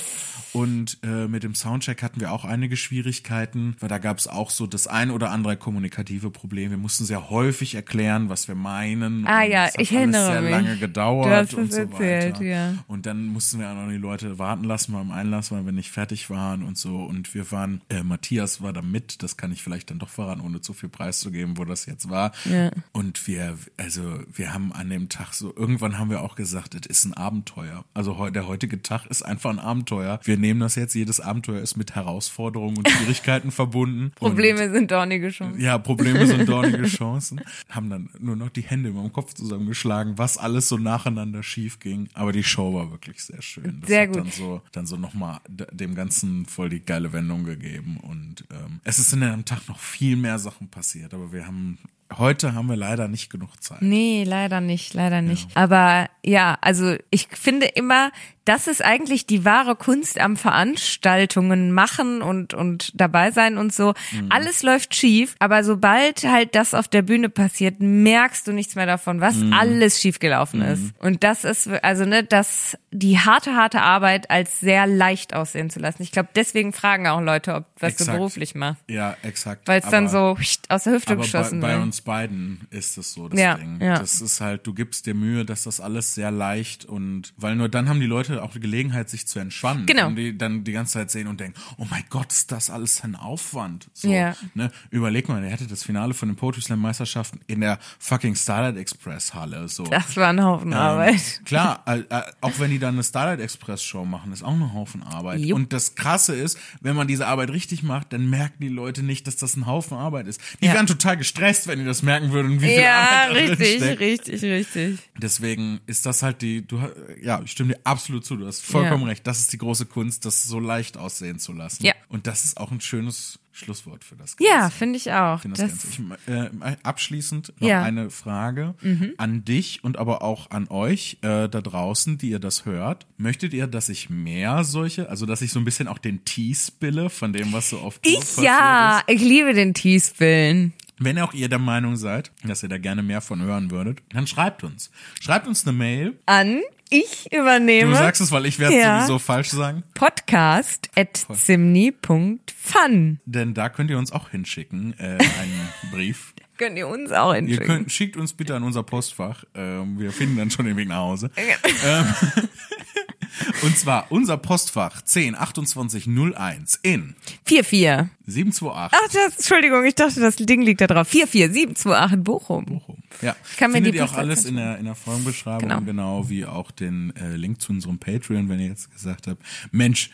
[0.52, 4.50] Und äh, mit dem Soundcheck hatten wir auch einige Schwierigkeiten, weil da gab es auch
[4.50, 6.70] so das ein oder andere kommunikative Problem.
[6.70, 9.26] Wir mussten sehr häufig erklären, was wir meinen.
[9.26, 10.50] Ah und ja, hat ich erinnere sehr mich.
[10.50, 12.44] lange gedauert Du hast und es so erzählt, weiter.
[12.44, 12.74] ja.
[12.86, 15.90] Und dann mussten wir auch noch die Leute warten lassen beim Einlass, weil wir nicht
[15.90, 16.96] fertig waren und so.
[17.04, 20.40] Und wir waren, äh, Matthias war da mit, das kann ich vielleicht dann doch verraten,
[20.40, 22.32] ohne zu viel preiszugeben, wo das jetzt war.
[22.44, 22.70] Ja.
[22.92, 26.86] Und wir, also wir haben an dem Tag so, irgendwann haben wir auch gesagt, es
[26.86, 27.84] ist ein Abenteuer.
[27.94, 30.20] Also der heutige Tag ist einfach ein Abenteuer.
[30.24, 34.12] Wir nehmen das jetzt, jedes Abenteuer ist mit Herausforderungen und Schwierigkeiten verbunden.
[34.16, 35.54] Probleme sind dornige Chancen.
[35.54, 37.40] Und, ja, Probleme sind dornige Chancen.
[37.68, 41.78] Haben dann nur noch die Hände über dem Kopf zusammengeschlagen, was alles so nacheinander schief
[41.78, 42.08] ging.
[42.14, 43.78] Aber die Show war wirklich sehr schön.
[43.80, 44.16] Das Sehr hat gut.
[44.18, 47.98] dann so, dann so nochmal dem Ganzen voll die geile Wendung gegeben.
[47.98, 51.78] Und ähm, es ist in einem Tag noch viel mehr Sachen passiert, aber wir haben
[52.16, 53.82] heute haben wir leider nicht genug Zeit.
[53.82, 55.54] Nee, leider nicht, leider nicht.
[55.54, 58.10] Aber ja, also ich finde immer,
[58.48, 63.94] das ist eigentlich die wahre Kunst am Veranstaltungen machen und, und dabei sein und so.
[64.12, 64.26] Mhm.
[64.30, 68.86] Alles läuft schief, aber sobald halt das auf der Bühne passiert, merkst du nichts mehr
[68.86, 69.52] davon, was Mhm.
[69.52, 70.94] alles schiefgelaufen ist.
[70.98, 75.78] Und das ist, also ne, das, die harte, harte Arbeit als sehr leicht aussehen zu
[75.78, 76.02] lassen.
[76.02, 78.18] Ich glaube, deswegen fragen auch Leute, ob was du Exakt.
[78.18, 78.82] beruflich machst.
[78.88, 79.68] Ja, exakt.
[79.68, 80.36] Weil es dann so
[80.68, 81.82] aus der Hüfte bei, geschossen bei wird.
[81.82, 83.80] uns beiden ist es so, das Ja, Ding.
[83.80, 83.98] ja.
[83.98, 87.68] Das ist halt, du gibst dir Mühe, dass das alles sehr leicht und weil nur
[87.68, 89.86] dann haben die Leute auch die Gelegenheit, sich zu entspannen.
[89.86, 90.08] Genau.
[90.08, 93.02] Und die dann die ganze Zeit sehen und denken, oh mein Gott, ist das alles
[93.04, 93.88] ein Aufwand.
[93.94, 94.34] So, Ja.
[94.54, 94.70] ne?
[94.90, 98.76] Überleg mal, der hatte das Finale von den Poetry Slam Meisterschaften in der fucking Starlight
[98.76, 99.68] Express Halle.
[99.68, 99.84] So.
[99.84, 101.14] Das war ein Haufen Arbeit.
[101.38, 104.52] Ähm, Klar, äh, äh, auch wenn die dann eine Starlight Express Show machen, ist auch
[104.52, 105.40] ein Haufen Arbeit.
[105.40, 105.56] Jupp.
[105.56, 109.26] Und das Krasse ist, wenn man diese Arbeit richtig macht, dann merken die Leute nicht,
[109.26, 110.40] dass das ein Haufen Arbeit ist.
[110.60, 110.74] Die Ja.
[110.74, 114.42] wären total gestresst, wenn die das merken würden, wie viel Ja, Arbeit da richtig, richtig,
[114.42, 114.98] richtig.
[115.16, 116.80] Deswegen ist das halt die, du,
[117.22, 119.08] ja, ich stimme dir absolut zu, du hast vollkommen Ja.
[119.08, 119.26] recht.
[119.26, 121.84] Das ist die große Kunst, das so leicht aussehen zu lassen.
[121.84, 121.92] Ja.
[122.08, 125.40] Und das ist auch ein schönes Schlusswort für das Ja, finde ich auch.
[125.40, 126.20] finde das, Das, Ganze.
[126.26, 127.82] Ich, äh, abschließend noch Ja.
[127.82, 128.74] eine Frage
[129.18, 133.06] an dich und aber auch an euch äh, da draußen, die ihr das hört.
[133.16, 136.54] Möchtet ihr, dass ich mehr solche, also dass ich so ein bisschen auch den Tee
[136.54, 140.72] spille von dem, was so oft ich ja, ich liebe den Teespillen.
[141.00, 144.26] Wenn auch ihr der Meinung seid, dass ihr da gerne mehr von hören würdet, dann
[144.26, 144.90] schreibt uns.
[145.20, 146.18] Schreibt uns eine Mail.
[146.26, 146.60] An
[146.90, 149.00] ich übernehme Du sagst es, weil ich werde Ja.
[149.00, 149.82] sowieso falsch sagen.
[149.94, 153.20] podcast at zimni.fun.
[153.24, 156.34] Denn da könnt ihr uns auch hinschicken, äh, einen Brief.
[156.56, 157.66] Könnt ihr uns auch Ihr hinschicken.
[157.66, 159.44] könnt, schickt uns bitte an unser Postfach.
[159.54, 161.30] Ähm, wir finden dann schon den Weg nach Hause.
[161.36, 162.04] ähm,
[163.62, 167.14] und zwar unser Postfach 102801 in
[167.44, 168.10] 44.
[168.26, 171.08] 728 Ach, das, Entschuldigung, ich dachte, das Ding liegt da drauf.
[171.08, 172.64] 44728 in Bochum.
[172.66, 173.02] Bochum.
[173.22, 175.80] Ja, kann findet ihr auch alles in der, in der Folgenbeschreibung, Genau.
[175.80, 176.28] genau.
[176.28, 180.10] wie auch den äh, Link zu unserem Patreon, wenn ihr jetzt gesagt habt, Mensch,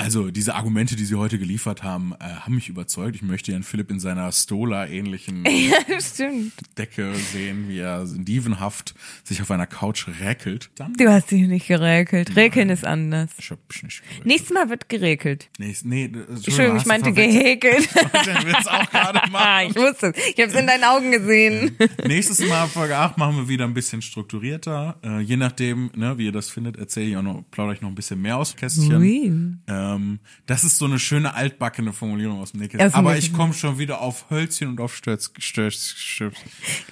[0.00, 3.14] also diese Argumente, die sie heute geliefert haben, äh, haben mich überzeugt.
[3.16, 5.76] Ich möchte Herrn Philipp in seiner Stola-ähnlichen Ja.
[6.78, 8.94] Decke sehen, wie er dievenhaft
[9.24, 10.70] sich auf einer Couch räkelt.
[10.76, 12.34] Dann Du hast dich nicht geräkelt.
[12.36, 13.30] Räkeln ist anders.
[13.38, 14.26] ich hab nicht gehört.
[14.26, 15.50] Nächstes Mal wird geräkelt.
[15.58, 17.88] Nee, nee, Entschuldigung, ich meinte gehäkelt.
[18.26, 19.66] Den Witz auch gerade Ah, machen.
[19.70, 20.16] ich wusste es.
[20.34, 21.76] Ich habe es in deinen Augen gesehen.
[22.06, 24.98] Nächstes Mal, Folge 8, machen wir wieder ein bisschen strukturierter.
[25.04, 27.88] Äh, je nachdem, ne, wie ihr das findet, erzähle ich auch noch, plaudere ich noch
[27.90, 28.96] ein bisschen mehr aus dem Kästchen.
[28.96, 29.32] Ui.
[29.94, 32.94] Ähm, das ist so eine schöne altbackene Formulierung aus dem Nähkästchen.
[32.94, 36.36] Aber ich komme schon wieder auf Hölzchen und auf Stötz, Stötz, Stötz.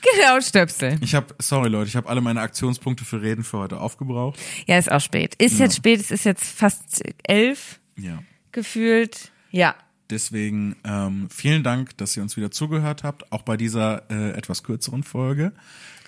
[0.03, 0.99] Genau, Stöpsel.
[1.01, 4.39] Ich habe, sorry Leute, ich habe alle meine Aktionspunkte für Reden für heute aufgebraucht.
[4.67, 5.35] Ja, ist auch spät.
[5.37, 8.23] Ist jetzt spät, es ist jetzt fast elf Ja.
[8.53, 9.31] gefühlt.
[9.51, 9.75] Ja.
[10.11, 14.63] Deswegen ähm, vielen Dank, dass ihr uns wieder zugehört habt, auch bei dieser äh, etwas
[14.63, 15.53] kürzeren Folge.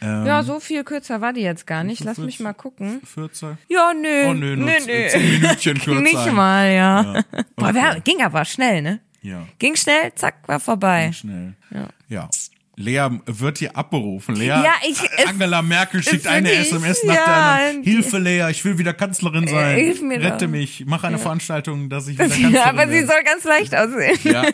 [0.03, 2.03] Ähm, Ja, so viel kürzer war die jetzt gar nicht.
[2.05, 3.01] Lass mich mal gucken.
[3.05, 3.59] 14.
[3.69, 4.27] Ja, nö.
[4.29, 6.01] Oh nö, nö, z- zehn Minütchen kürzer.
[6.01, 7.03] Nicht mal, ja.
[7.03, 7.23] Ja.
[7.57, 7.75] Boah, Okay.
[7.75, 9.01] wer, ging aber schnell, ne?
[9.23, 11.13] Ja, Ging schnell, zack, war vorbei.
[11.13, 11.53] schnell.
[11.71, 11.89] Ja.
[12.09, 12.29] ja.
[12.77, 14.37] Lea wird hier abberufen.
[14.37, 17.83] Lea, Ja, ich- Angela Merkel schickt eine wirklich, SMS nach ja, der anderen.
[17.85, 19.77] Hilfe, Lea, ich will wieder Kanzlerin sein.
[19.77, 20.51] hilf mir Rette doch.
[20.53, 20.85] mich.
[20.87, 23.07] Mach eine Veranstaltung, dass ich wieder Kanzlerin Ja, aber sie werde.
[23.09, 24.19] soll ganz leicht aussehen.
[24.25, 24.45] Ja,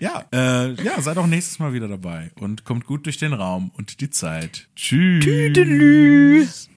[0.32, 3.70] ja, äh, ja, seid auch nächstes Mal wieder dabei und kommt gut durch den Raum
[3.76, 4.68] und die Zeit.
[4.76, 5.24] Tschüss.
[5.24, 6.68] Tschüss.